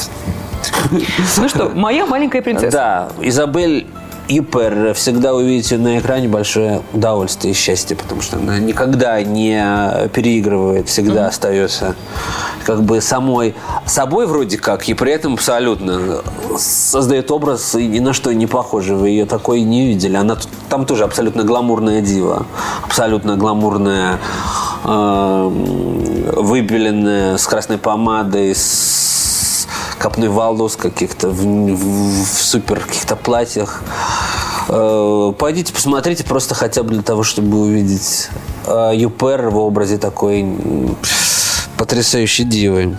Ну 1.38 1.47
что, 1.47 1.69
моя 1.69 2.05
маленькая 2.05 2.41
принцесса. 2.41 2.71
да, 2.71 3.10
Изабель 3.21 3.88
Ипер 4.32 4.94
всегда 4.94 5.34
увидите 5.34 5.78
на 5.80 5.98
экране 5.98 6.28
большое 6.28 6.84
удовольствие 6.94 7.52
и 7.54 7.58
счастье, 7.58 7.98
потому 7.98 8.22
что 8.22 8.38
она 8.38 8.60
никогда 8.60 9.20
не 9.24 10.08
переигрывает, 10.13 10.88
всегда 10.88 11.28
остается 11.28 11.96
как 12.63 12.84
бы 12.84 13.02
самой 13.02 13.56
собой 13.88 14.28
вроде 14.28 14.60
как, 14.60 14.88
и 14.88 14.94
при 14.94 15.12
этом 15.13 15.34
абсолютно 15.34 16.22
создает 16.60 17.32
образ 17.32 17.74
и 17.74 17.88
ни 17.88 17.98
на 17.98 18.13
что 18.13 18.32
не 18.32 18.46
похожий. 18.46 18.96
Вы 18.96 19.10
ее 19.10 19.26
такой 19.26 19.62
не 19.62 19.88
видели. 19.88 20.15
Она 20.15 20.38
там 20.70 20.86
тоже 20.86 21.06
абсолютно 21.06 21.44
гламурная 21.44 22.02
дива, 22.02 22.46
абсолютно 22.84 23.36
гламурная, 23.36 24.20
э, 24.84 25.50
выбеленная 26.38 27.38
с 27.38 27.48
красной 27.48 27.80
помадой, 27.80 28.54
с 28.54 29.65
копной 29.98 30.30
волос 30.30 30.76
каких-то 30.76 31.30
в, 31.30 31.42
в- 31.44 32.24
в 32.24 32.42
супер 32.44 32.80
каких-то 32.80 33.15
платьях. 33.15 33.82
Э, 34.69 35.34
Пойдите, 35.38 35.73
посмотрите, 35.73 36.23
просто 36.23 36.53
хотя 36.55 36.84
бы 36.84 36.89
для 36.89 37.01
того, 37.01 37.23
чтобы 37.23 37.60
увидеть 37.60 38.29
э, 38.67 38.91
Юпер 38.95 39.49
в 39.49 39.58
образе 39.58 39.97
такой 39.97 40.45
потрясающей 41.77 42.43
дивы. 42.43 42.97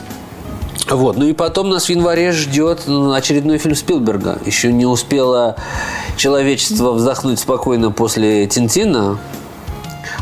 Вот. 0.88 1.16
Ну 1.16 1.26
и 1.26 1.32
потом 1.32 1.68
нас 1.68 1.86
в 1.86 1.90
январе 1.90 2.32
ждет 2.32 2.88
очередной 2.88 3.58
фильм 3.58 3.76
Спилберга. 3.76 4.38
Еще 4.44 4.72
не 4.72 4.86
успело 4.86 5.54
человечество 6.16 6.92
вздохнуть 6.92 7.38
спокойно 7.38 7.92
после 7.92 8.48
Тинтина. 8.48 9.18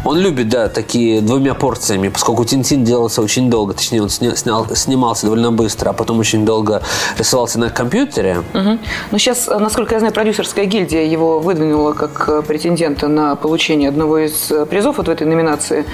Он 0.09 0.17
любит, 0.17 0.49
да, 0.49 0.71
такие 0.71 1.21
двумя 1.21 1.53
порциями, 1.53 2.09
поскольку 2.09 2.43
Тинтин 2.47 2.83
делался 2.83 3.21
очень 3.21 3.51
долго, 3.51 3.75
точнее, 3.75 4.01
он 4.01 4.09
сня- 4.09 4.35
снял, 4.37 4.67
снимался 4.75 5.27
довольно 5.27 5.53
быстро, 5.53 5.91
а 5.91 5.93
потом 5.93 6.19
очень 6.19 6.47
долго 6.47 6.83
рисовался 7.19 7.59
на 7.59 7.69
компьютере. 7.69 8.43
Мгм. 8.55 8.81
Ну, 9.11 9.19
сейчас, 9.19 9.49
насколько 9.49 9.95
я 9.95 9.99
знаю, 9.99 10.15
продюсерская 10.15 10.65
гильдия 10.65 11.05
его 11.05 11.41
выдвинула 11.41 11.93
как 11.93 12.27
э, 12.27 12.41
претендента 12.41 13.07
на 13.07 13.37
получение 13.37 13.91
одного 13.91 14.17
из 14.21 14.51
э, 14.51 14.65
призов 14.65 14.97
вот 14.97 15.09
в 15.09 15.11
этой 15.11 15.27
номинации, 15.27 15.85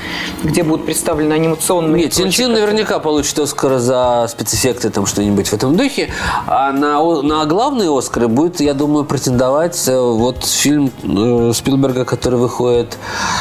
где 0.45 0.63
будут 0.63 0.87
представлены 0.87 1.33
анимационные... 1.33 2.05
Нет, 2.05 2.13
Тинтин 2.13 2.53
наверняка 2.53 3.01
получит 3.01 3.37
Оскар 3.41 3.79
за 3.79 4.29
спецэффекты, 4.31 4.91
там 4.91 5.07
что-нибудь 5.07 5.49
в 5.49 5.53
этом 5.55 5.77
духе. 5.77 6.13
А 6.47 6.71
на, 6.71 7.03
на 7.23 7.45
главные 7.47 7.91
Оскары 7.91 8.29
будет, 8.29 8.61
я 8.61 8.75
думаю, 8.75 9.05
претендовать 9.05 9.89
э, 9.89 9.99
вот 9.99 10.45
фильм 10.45 10.93
э, 11.03 11.51
Спилберга, 11.53 12.05
который 12.05 12.39
выходит 12.39 12.97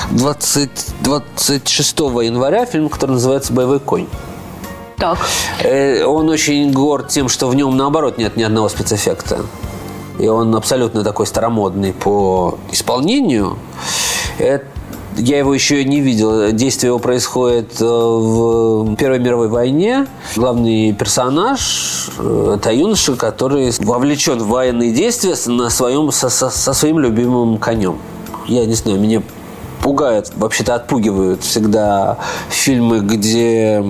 20, 0.10 0.63
26 1.02 2.00
января, 2.00 2.66
фильм, 2.66 2.90
который 2.90 3.12
называется 3.12 3.54
«Боевой 3.54 3.80
конь». 3.80 4.08
Так. 4.98 5.18
Э, 5.64 6.04
Он 6.06 6.30
очень 6.30 6.72
горд 6.72 7.10
тем, 7.10 7.28
что 7.30 7.48
в 7.48 7.56
нем, 7.56 7.76
наоборот, 7.76 8.18
нет 8.18 8.38
ни 8.38 8.44
одного 8.44 8.70
спецэффекта. 8.70 9.42
И 10.20 10.28
он 10.28 10.56
абсолютно 10.56 11.04
такой 11.04 11.26
старомодный 11.26 11.92
по 11.94 12.58
исполнению. 12.72 13.58
Это- 14.38 14.66
Я 15.16 15.38
его 15.38 15.54
еще 15.54 15.84
не 15.86 16.00
видел. 16.00 16.52
Действие 16.54 16.90
его 16.90 16.98
происходит 17.00 17.80
э, 17.82 17.86
в 17.86 18.96
Первой 18.96 19.20
мировой 19.20 19.48
войне. 19.48 20.08
Главный 20.36 20.92
персонаж 20.94 22.10
э,– 22.18 22.56
это 22.58 22.72
юноша, 22.72 23.16
который 23.16 23.72
вовлечен 23.80 24.40
в 24.40 24.48
военные 24.48 24.92
действия 24.92 25.36
на 25.48 25.70
своем, 25.70 26.12
со, 26.12 26.30
со- 26.30 26.50
со 26.50 26.74
своим 26.74 26.98
любимым 27.00 27.58
конем. 27.60 27.98
Я 28.48 28.66
не 28.66 28.74
знаю, 28.74 29.00
меня 29.00 29.22
пугают, 29.84 30.32
вообще-то 30.36 30.76
отпугивают 30.76 31.44
всегда 31.44 32.18
фильмы, 32.50 33.02
где 33.02 33.84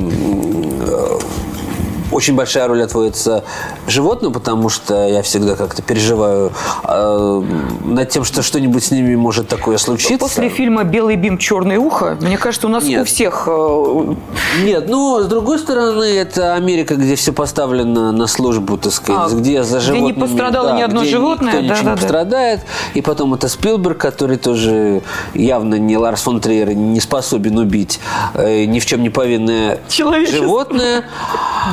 очень 2.14 2.36
большая 2.36 2.68
роль 2.68 2.82
отводится 2.84 3.44
животным, 3.88 4.32
потому 4.34 4.70
что 4.70 5.08
я 5.08 5.22
всегда 5.22 5.56
как-то 5.56 5.82
переживаю 5.82 6.52
э, 6.84 7.44
над 7.86 8.10
тем, 8.10 8.24
что 8.24 8.42
что-нибудь 8.42 8.84
с 8.84 8.92
ними 8.92 9.16
может 9.16 9.48
такое 9.48 9.78
случиться. 9.78 10.18
После 10.18 10.50
фильма 10.50 10.84
«Белый 10.84 11.16
бим, 11.16 11.38
черное 11.38 11.80
ухо», 11.80 12.18
мне 12.22 12.38
кажется, 12.38 12.68
у 12.68 12.70
нас 12.70 12.84
Нет. 12.84 13.02
у 13.02 13.06
всех... 13.06 13.48
э, 13.48 14.16
Нет, 14.64 14.86
ну, 14.88 15.22
с 15.22 15.26
другой 15.26 15.60
стороны, 15.60 16.04
это 16.04 16.54
Америка, 16.54 16.96
где 16.96 17.16
все 17.16 17.34
поставлено 17.34 18.12
на 18.12 18.28
службу, 18.28 18.78
так 18.78 18.94
сказать, 18.94 19.32
А, 19.32 19.36
где 19.36 19.64
за 19.64 19.80
где 19.80 19.92
не 19.92 19.98
животными... 19.98 20.28
пострадало 20.28 20.70
да, 20.70 20.78
ни 20.78 20.82
одно 20.82 21.02
где 21.02 21.10
животное, 21.12 21.54
никто 21.54 21.62
ничего 21.62 21.76
да-да-да. 21.76 21.92
не 21.92 21.98
пострадает. 21.98 22.60
И 22.94 23.02
потом 23.02 23.34
это 23.34 23.48
Спилберг, 23.48 23.98
который 23.98 24.38
тоже 24.38 25.02
явно 25.34 25.76
не 25.76 25.98
Ларс 25.98 26.22
фон 26.22 26.40
Триер, 26.40 26.74
не 26.74 27.00
способен 27.00 27.58
убить 27.58 28.00
э, 28.34 28.66
ни 28.66 28.80
в 28.80 28.86
чем 28.86 29.02
не 29.02 29.10
повинное 29.10 29.80
животное 29.90 31.06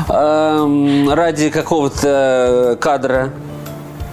эм, 0.09 1.11
ради 1.11 1.50
какого-то 1.50 2.76
кадра. 2.81 3.33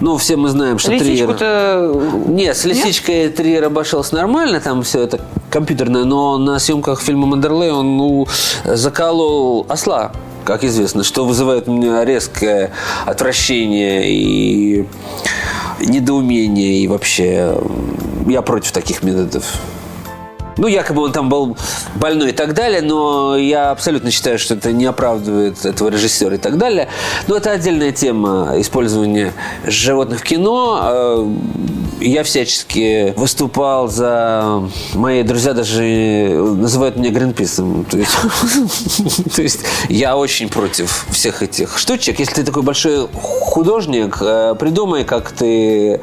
Ну, 0.00 0.16
все 0.16 0.36
мы 0.36 0.48
знаем, 0.48 0.78
что. 0.78 0.92
Лисичку-то... 0.92 2.00
Нет, 2.26 2.56
с 2.56 2.64
лисичкой 2.64 3.30
Триер 3.30 3.64
обошелся 3.64 4.14
нормально, 4.14 4.60
там 4.60 4.82
все 4.82 5.02
это 5.02 5.20
компьютерное, 5.50 6.04
но 6.04 6.38
на 6.38 6.58
съемках 6.58 7.00
фильма 7.00 7.26
Мандерлей 7.26 7.70
он 7.70 7.96
ну, 7.96 8.26
заколол 8.64 9.66
осла, 9.68 10.12
как 10.44 10.62
известно, 10.62 11.02
что 11.02 11.24
вызывает 11.24 11.68
у 11.68 11.72
меня 11.72 12.04
резкое 12.04 12.70
отвращение 13.06 14.08
и 14.08 14.86
недоумение, 15.80 16.78
и 16.78 16.86
вообще 16.86 17.56
я 18.26 18.42
против 18.42 18.72
таких 18.72 19.02
методов. 19.02 19.44
Ну, 20.58 20.66
якобы 20.66 21.02
он 21.02 21.12
там 21.12 21.28
был 21.28 21.56
больной 21.94 22.30
и 22.30 22.32
так 22.32 22.52
далее, 22.54 22.82
но 22.82 23.36
я 23.36 23.70
абсолютно 23.70 24.10
считаю, 24.10 24.38
что 24.38 24.54
это 24.54 24.72
не 24.72 24.84
оправдывает 24.84 25.64
этого 25.64 25.88
режиссера 25.88 26.34
и 26.34 26.38
так 26.38 26.58
далее. 26.58 26.88
Но 27.26 27.36
это 27.36 27.52
отдельная 27.52 27.92
тема 27.92 28.54
использования 28.56 29.32
животных 29.66 30.20
в 30.20 30.22
кино. 30.24 30.80
Э, 30.82 31.26
Я 32.00 32.22
всячески 32.22 33.12
выступал 33.16 33.88
за... 33.88 34.62
Мои 34.94 35.22
друзья 35.22 35.52
даже 35.52 35.82
называют 35.82 36.96
меня 36.96 37.10
Гринписом. 37.10 37.84
То 39.36 39.42
есть, 39.42 39.60
я 39.88 40.16
очень 40.16 40.48
против 40.48 41.06
всех 41.10 41.42
этих 41.42 41.78
штучек. 41.78 42.18
Если 42.18 42.34
ты 42.34 42.44
такой 42.44 42.62
большой 42.62 43.08
художник, 43.12 44.18
э, 44.20 44.54
придумай, 44.58 45.04
как 45.04 45.30
ты 45.32 46.00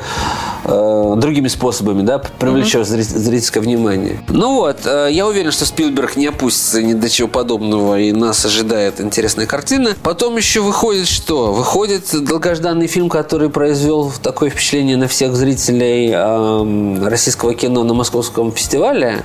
э, 0.65 1.13
другими 1.17 1.47
способами, 1.47 2.01
да, 2.01 2.19
привлечешь 2.19 2.87
зри- 2.87 3.01
зрительское 3.01 3.63
внимание. 3.63 4.19
Ну 4.29 4.55
вот, 4.55 4.79
э, 4.85 5.09
я 5.11 5.27
уверен, 5.27 5.51
что 5.51 5.65
Спилберг 5.65 6.15
не 6.15 6.27
опустится 6.27 6.81
ни 6.81 6.93
до 6.93 7.09
чего 7.09 7.27
подобного, 7.27 7.99
и 7.99 8.11
нас 8.11 8.45
ожидает 8.45 8.99
интересная 8.99 9.45
картина. 9.45 9.95
Потом 10.03 10.37
еще 10.37 10.61
выходит 10.61 11.07
что? 11.07 11.53
Выходит 11.53 12.03
долгожданный 12.13 12.87
фильм, 12.87 13.09
который 13.09 13.49
произвел 13.49 14.11
такое 14.21 14.49
впечатление 14.49 14.97
на 14.97 15.07
всех 15.07 15.35
зрителей 15.35 16.11
эм, 16.11 17.05
российского 17.07 17.53
кино 17.53 17.83
на 17.83 17.93
Московском 17.93 18.51
фестивале. 18.51 19.23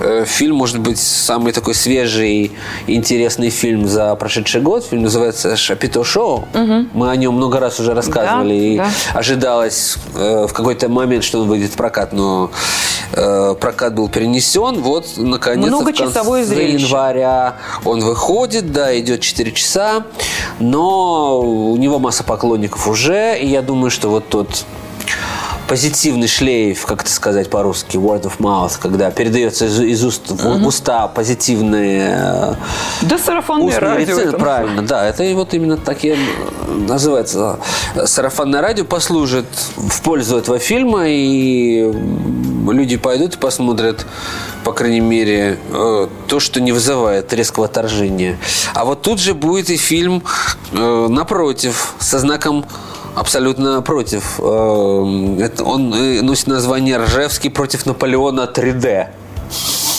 Э, 0.00 0.24
фильм, 0.26 0.56
может 0.56 0.78
быть, 0.78 0.98
самый 0.98 1.52
такой 1.52 1.74
свежий 1.74 2.52
и 2.86 2.94
интересный 2.94 3.50
фильм 3.50 3.86
за 3.88 4.14
прошедший 4.14 4.60
год. 4.60 4.84
Фильм 4.84 5.02
называется 5.02 5.56
«Шапито 5.56 6.04
Шоу». 6.04 6.46
Мы 6.92 7.10
о 7.10 7.16
нем 7.16 7.34
много 7.34 7.60
раз 7.60 7.80
уже 7.80 7.94
рассказывали. 7.94 8.48
Да, 8.48 8.54
и 8.54 8.76
да. 8.78 8.88
ожидалось 9.14 9.96
э, 10.14 10.46
в 10.48 10.52
какой-то 10.76 10.92
момент, 10.92 11.24
что 11.24 11.40
он 11.40 11.48
выйдет 11.48 11.72
в 11.72 11.76
прокат, 11.76 12.12
но 12.12 12.50
э, 13.12 13.54
прокат 13.58 13.94
был 13.94 14.08
перенесен. 14.08 14.80
Вот, 14.82 15.06
наконец-то, 15.16 15.70
в 15.70 15.80
Многочасовое 15.80 16.42
конце 16.42 16.54
зрелище. 16.54 16.84
января 16.84 17.56
он 17.84 18.00
выходит, 18.00 18.72
да, 18.72 18.98
идет 18.98 19.20
4 19.20 19.52
часа, 19.52 20.04
но 20.58 21.40
у 21.40 21.76
него 21.76 21.98
масса 21.98 22.24
поклонников 22.24 22.86
уже, 22.88 23.38
и 23.38 23.46
я 23.46 23.62
думаю, 23.62 23.90
что 23.90 24.10
вот 24.10 24.28
тот 24.28 24.64
позитивный 25.68 26.28
шлейф, 26.28 26.86
как 26.86 27.02
это 27.02 27.10
сказать 27.10 27.50
по-русски, 27.50 27.96
word 27.96 28.22
of 28.22 28.38
mouth, 28.38 28.72
когда 28.80 29.10
передается 29.10 29.66
из, 29.66 29.80
из 29.80 30.04
уст 30.04 30.30
в 30.30 30.66
уста 30.66 31.08
позитивные 31.08 32.16
э, 32.18 32.54
Да 33.02 33.18
сарафанное 33.18 33.78
радио. 33.80 34.18
это. 34.18 34.36
правильно, 34.38 34.82
да. 34.82 35.04
Это 35.06 35.24
и 35.24 35.34
вот 35.34 35.54
именно 35.54 35.76
такие 35.76 36.16
называется. 36.68 37.58
Сарафанное 38.04 38.60
радио 38.60 38.84
послужит 38.84 39.46
в 39.76 40.02
пользу 40.02 40.36
этого 40.38 40.58
фильма, 40.58 41.04
и 41.08 41.92
люди 42.70 42.96
пойдут 42.96 43.34
и 43.34 43.38
посмотрят, 43.38 44.06
по 44.64 44.72
крайней 44.72 45.00
мере, 45.00 45.58
э, 45.72 46.08
то, 46.28 46.40
что 46.40 46.60
не 46.60 46.72
вызывает 46.72 47.32
резкого 47.32 47.66
отторжения. 47.66 48.38
А 48.74 48.84
вот 48.84 49.02
тут 49.02 49.20
же 49.20 49.34
будет 49.34 49.70
и 49.70 49.76
фильм 49.76 50.22
э, 50.72 51.06
напротив, 51.08 51.94
со 51.98 52.18
знаком 52.18 52.64
абсолютно 53.16 53.82
против. 53.82 54.38
Э, 54.38 55.36
это 55.40 55.64
Он 55.64 55.92
э, 55.92 56.22
носит 56.22 56.46
название 56.46 56.98
«Ржевский 56.98 57.50
против 57.50 57.86
Наполеона 57.86 58.50
3D». 58.52 59.08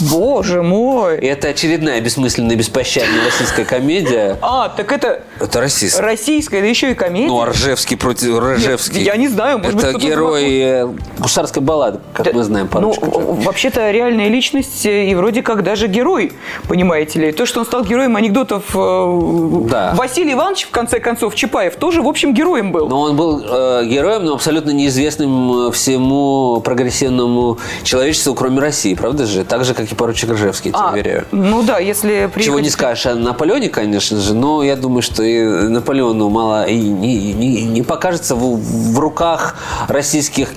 Боже 0.01 0.61
мой. 0.63 1.17
Это 1.17 1.49
очередная 1.49 1.99
бессмысленная, 2.01 2.55
беспощадная 2.55 3.25
российская 3.25 3.65
комедия. 3.65 4.37
А, 4.41 4.69
так 4.69 4.91
это 4.91 5.21
Это 5.39 5.59
российская. 5.59 6.01
российская, 6.01 6.61
да 6.61 6.67
еще 6.67 6.91
и 6.91 6.93
комедия. 6.93 7.27
Ну, 7.27 7.43
Ржевский 7.45 7.97
против 7.97 8.39
Ржевский. 8.39 9.03
я 9.03 9.15
не 9.15 9.27
знаю, 9.27 9.59
может 9.59 9.75
быть, 9.75 9.83
Это 9.83 9.93
кто-то 9.93 10.05
герой 10.05 10.59
э, 10.59 10.87
гусарской 11.19 11.61
баллады, 11.61 11.99
как 12.13 12.25
Да, 12.25 12.31
мы 12.33 12.43
знаем 12.43 12.69
Ну, 12.73 12.93
вообще-то 12.99 13.91
реальная 13.91 14.27
личность 14.29 14.85
э, 14.85 15.09
и 15.09 15.15
вроде 15.15 15.41
как 15.41 15.63
даже 15.63 15.87
герой, 15.87 16.33
понимаете 16.67 17.19
ли. 17.19 17.31
То, 17.31 17.45
что 17.45 17.59
он 17.59 17.65
стал 17.65 17.83
героем 17.83 18.15
анекдотов 18.15 18.63
э, 18.73 19.61
Да. 19.69 19.93
Василий 19.95 20.33
Иванович, 20.33 20.65
в 20.65 20.69
конце 20.71 20.99
концов, 20.99 21.35
Чапаев, 21.35 21.75
тоже, 21.75 22.01
в 22.01 22.07
общем, 22.07 22.33
героем 22.33 22.71
был. 22.71 22.87
Но 22.87 23.01
он 23.01 23.15
был 23.15 23.41
э, 23.43 23.85
героем, 23.85 24.25
но 24.25 24.33
абсолютно 24.33 24.71
неизвестным 24.71 25.71
всему 25.71 26.61
прогрессивному 26.61 27.57
человечеству, 27.83 28.33
кроме 28.33 28.59
России, 28.59 28.93
правда 28.93 29.25
же? 29.25 29.43
Так 29.43 29.63
же, 29.65 29.73
как 29.73 29.86
и 29.91 29.95
поручик 29.95 30.29
Ржевский, 30.31 30.71
я 30.71 30.77
тебе 30.77 30.87
А, 30.87 30.91
уверяю. 30.93 31.25
ну 31.31 31.63
да, 31.63 31.79
если 31.79 32.09
приехать... 32.33 32.43
Чего 32.43 32.59
не 32.59 32.69
скажешь 32.69 33.05
о 33.07 33.15
Наполеоне, 33.15 33.69
конечно 33.69 34.19
же, 34.19 34.33
но 34.33 34.63
я 34.63 34.75
думаю, 34.75 35.01
что 35.01 35.23
и 35.23 35.43
Наполеону 35.43 36.29
мало 36.29 36.65
и 36.65 36.77
не, 36.77 37.33
не- 37.33 37.63
не 37.63 37.81
покажется 37.81 38.35
в, 38.35 38.57
в 38.93 38.99
руках 38.99 39.55
российских 39.87 40.49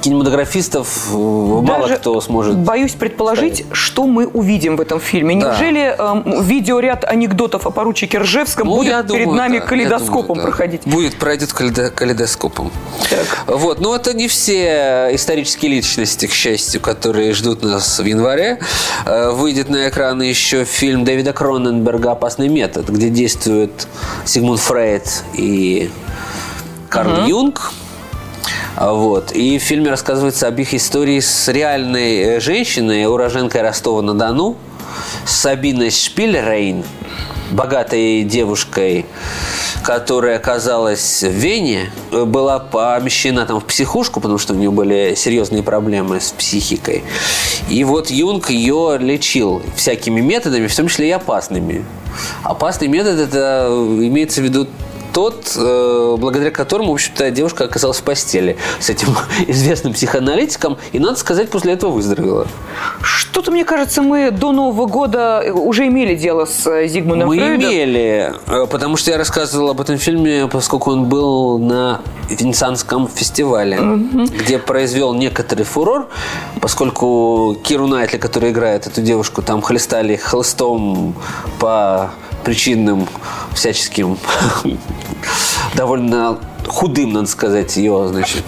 кинематографистов 0.00 1.08
э, 1.12 1.16
мало 1.16 1.82
Даже 1.82 1.96
кто 1.96 2.20
сможет. 2.20 2.56
Боюсь 2.56 2.92
предположить, 2.92 3.64
что 3.72 4.06
мы 4.06 4.26
увидим 4.26 4.76
в 4.76 4.80
этом 4.80 5.00
фильме. 5.00 5.40
Да. 5.40 5.50
Неужели 5.50 5.94
эм, 5.98 6.42
видеоряд 6.42 7.04
анекдотов 7.04 7.66
о 7.66 7.70
поручике 7.70 8.18
Ржевском 8.18 8.66
Ну, 8.68 8.76
будет 8.76 8.88
я 8.90 9.02
перед 9.02 9.24
думаю, 9.24 9.36
нами 9.36 9.58
да, 9.58 9.66
калейдоскопом 9.66 10.26
думаю, 10.36 10.42
да. 10.42 10.46
проходить? 10.48 10.82
Будет, 10.84 11.16
пройдет 11.16 11.50
калейдо- 11.50 11.90
калейдоскопом. 11.90 12.70
Так. 13.10 13.44
Вот, 13.58 13.80
но 13.80 13.94
это 13.96 14.14
не 14.14 14.28
все 14.28 15.10
исторические 15.12 15.70
личности, 15.72 16.26
к 16.26 16.32
счастью, 16.32 16.80
которые 16.80 17.32
ждут 17.32 17.62
нас 17.62 17.98
в 17.98 18.04
январе. 18.04 18.60
Э, 19.04 19.30
Выйдет 19.32 19.68
на 19.68 19.88
экраны 19.88 20.22
еще 20.24 20.64
фильм 20.64 21.04
Дэвида 21.04 21.32
Кроненберга 21.32 22.12
«Опасный 22.12 22.48
метод», 22.48 22.88
где 22.88 23.08
действуют 23.10 23.86
Сигмунд 24.24 24.60
Фрейд 24.60 25.22
и 25.34 25.90
Карл 26.88 27.26
Юнг. 27.26 27.72
Вот. 28.80 29.32
И 29.32 29.58
в 29.58 29.62
фильме 29.62 29.90
рассказывается 29.90 30.46
об 30.46 30.58
их 30.58 30.72
истории 30.72 31.18
с 31.18 31.48
реальной 31.48 32.18
э, 32.18 32.40
женщиной, 32.40 33.06
уроженкой 33.06 33.62
Ростова-на-Дону, 33.62 34.56
Сабиной 35.26 35.90
Шпильрейн, 35.90 36.84
богатой 37.50 38.22
девушкой, 38.22 39.04
которая 39.82 40.36
оказалась 40.36 41.24
в 41.24 41.30
Вене, 41.30 41.90
э, 42.12 42.24
была 42.24 42.60
помещена 42.60 43.46
там 43.46 43.58
в 43.58 43.64
психушку, 43.64 44.20
потому 44.20 44.38
что 44.38 44.54
у 44.54 44.56
нее 44.56 44.70
были 44.70 45.14
серьезные 45.16 45.64
проблемы 45.64 46.20
с 46.20 46.30
психикой. 46.30 47.02
И 47.68 47.82
вот 47.82 48.10
Юнг 48.10 48.50
ее 48.50 48.96
лечил 49.00 49.60
всякими 49.74 50.20
методами, 50.20 50.68
в 50.68 50.76
том 50.76 50.86
числе 50.86 51.08
и 51.08 51.12
опасными. 51.12 51.84
Опасный 52.44 52.86
метод 52.86 53.18
это 53.18 53.66
э, 53.70 53.74
имеется 54.06 54.40
в 54.40 54.44
виду 54.44 54.68
тот, 55.12 55.52
э, 55.56 56.16
благодаря 56.18 56.50
которому, 56.50 56.90
в 56.90 56.94
общем-то, 56.94 57.30
девушка 57.30 57.64
оказалась 57.64 57.98
в 57.98 58.02
постели 58.02 58.56
с 58.80 58.90
этим 58.90 59.08
известным 59.46 59.92
психоаналитиком, 59.92 60.78
и, 60.92 60.98
надо 60.98 61.18
сказать, 61.18 61.50
после 61.50 61.72
этого 61.72 61.90
выздоровела. 61.90 62.46
Что-то, 63.02 63.50
мне 63.50 63.64
кажется, 63.64 64.02
мы 64.02 64.30
до 64.30 64.52
Нового 64.52 64.86
года 64.86 65.44
уже 65.52 65.86
имели 65.86 66.14
дело 66.14 66.44
с 66.44 66.66
э, 66.66 66.88
Зигмундом 66.88 67.28
Мы 67.28 67.36
Фрейдом. 67.36 67.70
имели, 67.70 68.32
э, 68.46 68.66
потому 68.70 68.96
что 68.96 69.10
я 69.10 69.18
рассказывал 69.18 69.70
об 69.70 69.80
этом 69.80 69.98
фильме, 69.98 70.48
поскольку 70.48 70.90
он 70.92 71.04
был 71.06 71.58
на 71.58 72.00
Венецианском 72.30 73.08
фестивале, 73.08 73.78
где 74.38 74.58
произвел 74.58 75.14
некоторый 75.14 75.62
фурор, 75.62 76.08
поскольку 76.60 77.56
Киру 77.62 77.86
Найтли, 77.86 78.18
который 78.18 78.50
играет 78.50 78.86
эту 78.86 79.02
девушку, 79.02 79.42
там 79.42 79.62
хлестали 79.62 80.16
хлыстом 80.16 81.14
по 81.58 82.10
причинным 82.44 83.06
всяческим 83.54 84.16
довольно 85.74 86.38
худым, 86.66 87.12
надо 87.12 87.26
сказать, 87.26 87.76
ее, 87.76 88.08
значит, 88.08 88.44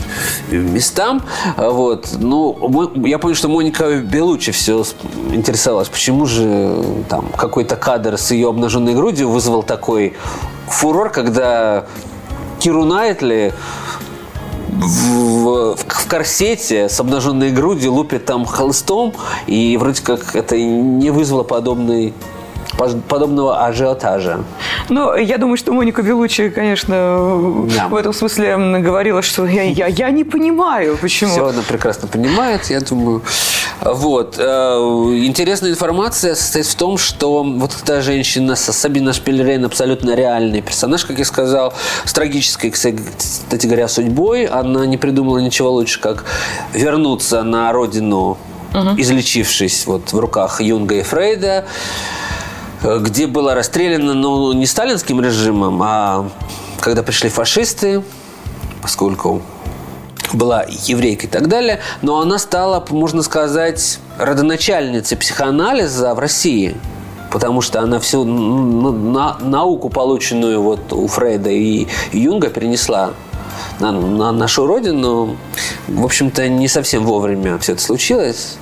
местам. 0.51 1.23
Вот. 1.57 2.11
Ну, 2.19 2.91
я 3.07 3.19
понял, 3.19 3.35
что 3.35 3.49
Моника 3.49 3.97
Белучи 3.97 4.53
все 4.53 4.85
интересовалась. 5.33 5.89
Почему 5.89 6.27
же 6.27 6.85
там 7.09 7.27
какой-то 7.37 7.77
кадр 7.77 8.19
с 8.19 8.31
ее 8.31 8.49
обнаженной 8.49 8.95
грудью 8.95 9.31
вызвал 9.31 9.63
такой 9.63 10.15
фурор, 10.69 11.11
когда 11.11 11.87
Киру 12.59 12.85
Найтли 12.85 13.55
в, 14.69 15.75
в- 15.75 15.77
в 15.77 16.07
корсете 16.09 16.89
с 16.89 17.01
обнаженной 17.01 17.51
грудью 17.51 17.93
лупит 17.93 18.27
там 18.27 18.45
холстом, 18.45 19.15
и 19.47 19.77
вроде 19.79 20.03
как 20.03 20.37
это 20.37 20.59
не 20.59 21.11
вызвало 21.11 21.43
подобный, 21.43 22.13
подобного 22.77 23.65
ажиотажа. 23.67 24.41
Но 24.89 25.17
я 25.17 25.39
думаю, 25.39 25.57
что 25.57 25.73
Моника 25.73 26.03
Белучи, 26.03 26.51
конечно, 26.51 26.95
Да. 27.77 27.89
в 27.89 27.95
этом 27.97 28.13
смысле 28.13 28.57
говорила, 28.81 29.23
что 29.23 29.47
я, 29.47 29.63
я, 29.63 29.87
я 29.87 30.11
не 30.11 30.25
понимаю, 30.25 30.97
почему. 31.01 31.31
Все 31.31 31.47
она 31.49 31.63
прекрасно 31.63 32.09
понимает, 32.09 32.67
я 32.71 32.81
думаю. 32.81 33.23
Вот. 33.83 34.37
Э, 34.39 34.77
Интересная 35.25 35.71
информация 35.71 36.35
состоит 36.35 36.67
в 36.67 36.75
том, 36.75 36.99
что 36.99 37.43
вот 37.43 37.73
эта 37.83 38.03
женщина, 38.03 38.57
Сабина 38.57 39.13
Шпильрейн, 39.13 39.65
абсолютно 39.65 40.15
реальный 40.15 40.61
персонаж, 40.61 41.05
как 41.05 41.19
я 41.19 41.25
сказал, 41.25 41.73
с 42.05 42.13
трагической, 42.13 42.71
кстати 42.71 43.67
говоря, 43.67 43.89
судьбой. 43.89 44.45
Она 44.47 44.87
не 44.87 44.97
придумала 44.99 45.39
ничего 45.39 45.71
лучше, 45.71 46.01
как 46.01 46.25
вернуться 46.73 47.43
на 47.43 47.73
родину, 47.73 48.37
излечившись 48.97 49.87
вот 49.87 50.13
в 50.13 50.19
руках 50.19 50.61
Юнга 50.61 50.97
и 50.97 51.03
Фрейда, 51.03 51.65
где 52.83 53.27
была 53.27 53.55
расстреляна, 53.55 54.15
ну, 54.15 54.53
не 54.53 54.67
сталинским 54.67 55.21
режимом, 55.21 55.81
а 55.83 56.31
когда 56.81 57.03
пришли 57.03 57.29
фашисты, 57.29 58.03
поскольку 58.83 59.43
была 60.33 60.65
еврейкой 60.69 61.29
и 61.29 61.33
так 61.33 61.49
далее, 61.49 61.81
но 62.03 62.21
она 62.21 62.39
стала, 62.39 62.85
можно 62.91 63.23
сказать, 63.23 63.99
родоначальницей 64.19 65.17
психоанализа 65.17 66.15
в 66.15 66.19
России. 66.19 66.77
Потому 67.31 67.61
что 67.61 67.81
она 67.81 68.01
всю 68.01 68.25
науку, 68.25 69.89
полученную 69.89 70.61
вот 70.61 70.93
у 70.93 71.07
Фрейда 71.07 71.51
и 71.51 71.87
Юнга, 72.13 72.49
перенесла 72.49 73.13
на, 73.79 73.93
на 73.93 74.33
нашу 74.33 74.67
родину. 74.67 75.37
В 75.87 76.05
общем-то, 76.05 76.49
не 76.49 76.67
совсем 76.67 77.05
вовремя 77.05 77.59
все 77.59 77.73
это 77.75 77.83
случилось. 77.83 78.57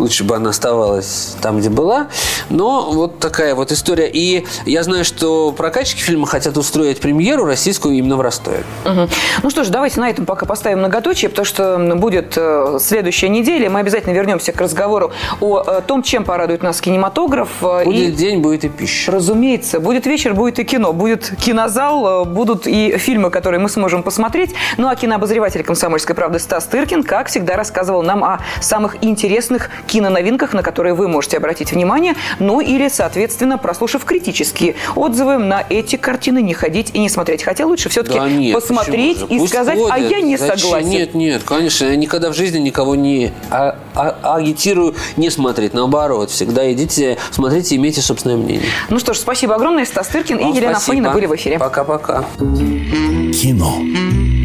Лучше 0.00 0.24
бы 0.24 0.36
она 0.36 0.50
оставалась 0.50 1.36
там, 1.40 1.58
где 1.58 1.68
была. 1.68 2.08
Но 2.48 2.90
вот 2.90 3.18
такая 3.18 3.54
вот 3.54 3.70
история. 3.70 4.10
И 4.10 4.46
я 4.66 4.82
знаю, 4.82 5.04
что 5.04 5.52
прокатчики 5.52 6.00
фильма 6.00 6.26
хотят 6.26 6.56
устроить 6.56 7.00
премьеру 7.00 7.44
российскую 7.44 7.94
именно 7.94 8.16
в 8.16 8.20
Ростове. 8.20 8.64
Угу. 8.84 9.08
Ну 9.42 9.50
что 9.50 9.64
ж, 9.64 9.68
давайте 9.68 10.00
на 10.00 10.08
этом 10.08 10.26
пока 10.26 10.46
поставим 10.46 10.78
многоточие, 10.78 11.28
потому 11.28 11.44
что 11.44 11.78
будет 11.96 12.34
э, 12.36 12.78
следующая 12.80 13.28
неделя. 13.28 13.70
Мы 13.70 13.80
обязательно 13.80 14.12
вернемся 14.12 14.52
к 14.52 14.60
разговору 14.60 15.12
о 15.40 15.62
э, 15.64 15.82
том, 15.86 16.02
чем 16.02 16.24
порадует 16.24 16.62
нас 16.62 16.80
кинематограф. 16.80 17.48
Э, 17.62 17.84
будет 17.84 18.08
и, 18.08 18.12
день, 18.12 18.40
будет 18.40 18.64
и 18.64 18.68
пища. 18.68 19.12
Разумеется. 19.12 19.80
Будет 19.80 20.06
вечер, 20.06 20.34
будет 20.34 20.58
и 20.58 20.64
кино. 20.64 20.92
Будет 20.92 21.32
кинозал, 21.36 22.24
будут 22.24 22.66
и 22.66 22.96
фильмы, 22.96 23.30
которые 23.30 23.60
мы 23.60 23.68
сможем 23.68 24.02
посмотреть. 24.02 24.54
Ну 24.78 24.88
а 24.88 24.96
кинообозреватель 24.96 25.62
«Комсомольской 25.62 26.14
правды» 26.14 26.38
Стас 26.38 26.64
Тыркин, 26.66 27.02
как 27.02 27.28
всегда, 27.28 27.56
рассказывал 27.56 28.02
нам 28.02 28.24
о 28.24 28.40
самых 28.60 28.96
интересных 29.02 29.70
киноновинках, 29.90 30.54
на 30.54 30.62
которые 30.62 30.94
вы 30.94 31.08
можете 31.08 31.36
обратить 31.36 31.72
внимание. 31.72 32.14
Ну 32.38 32.60
или, 32.60 32.88
соответственно, 32.88 33.58
прослушав 33.58 34.04
критические 34.04 34.76
отзывы 34.94 35.38
на 35.38 35.64
эти 35.68 35.96
картины, 35.96 36.40
не 36.40 36.54
ходить 36.54 36.90
и 36.94 36.98
не 36.98 37.08
смотреть. 37.08 37.42
Хотя 37.42 37.66
лучше 37.66 37.88
все-таки 37.88 38.18
да 38.18 38.28
нет, 38.28 38.54
посмотреть 38.54 39.18
и 39.28 39.38
Пусть 39.38 39.52
сказать, 39.52 39.78
ходят. 39.78 39.94
а 39.94 39.98
я 39.98 40.20
не 40.20 40.36
Зачем? 40.36 40.58
согласен. 40.58 40.88
Нет, 40.88 41.14
нет, 41.14 41.42
конечно, 41.42 41.86
я 41.86 41.96
никогда 41.96 42.30
в 42.30 42.36
жизни 42.36 42.58
никого 42.58 42.94
не 42.94 43.32
а, 43.50 43.76
а, 43.94 44.36
агитирую 44.36 44.94
не 45.16 45.30
смотреть. 45.30 45.74
Наоборот, 45.74 46.30
всегда 46.30 46.72
идите, 46.72 47.18
смотрите, 47.32 47.76
имейте 47.76 48.00
собственное 48.00 48.36
мнение. 48.36 48.68
Ну 48.88 48.98
что 48.98 49.12
ж, 49.12 49.18
спасибо 49.18 49.56
огромное. 49.56 49.84
Стас 49.84 50.06
Тыркин 50.08 50.38
Вам 50.38 50.52
и 50.52 50.56
Елена 50.56 50.74
спасибо. 50.74 50.92
Фонина 50.92 51.10
были 51.10 51.26
в 51.26 51.34
эфире. 51.34 51.58
Пока-пока. 51.58 52.24
Кино. 52.38 53.74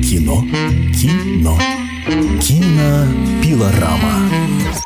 Кино. 0.01 0.43
Кино. 0.93 1.57
Кинопилорама. 2.41 4.44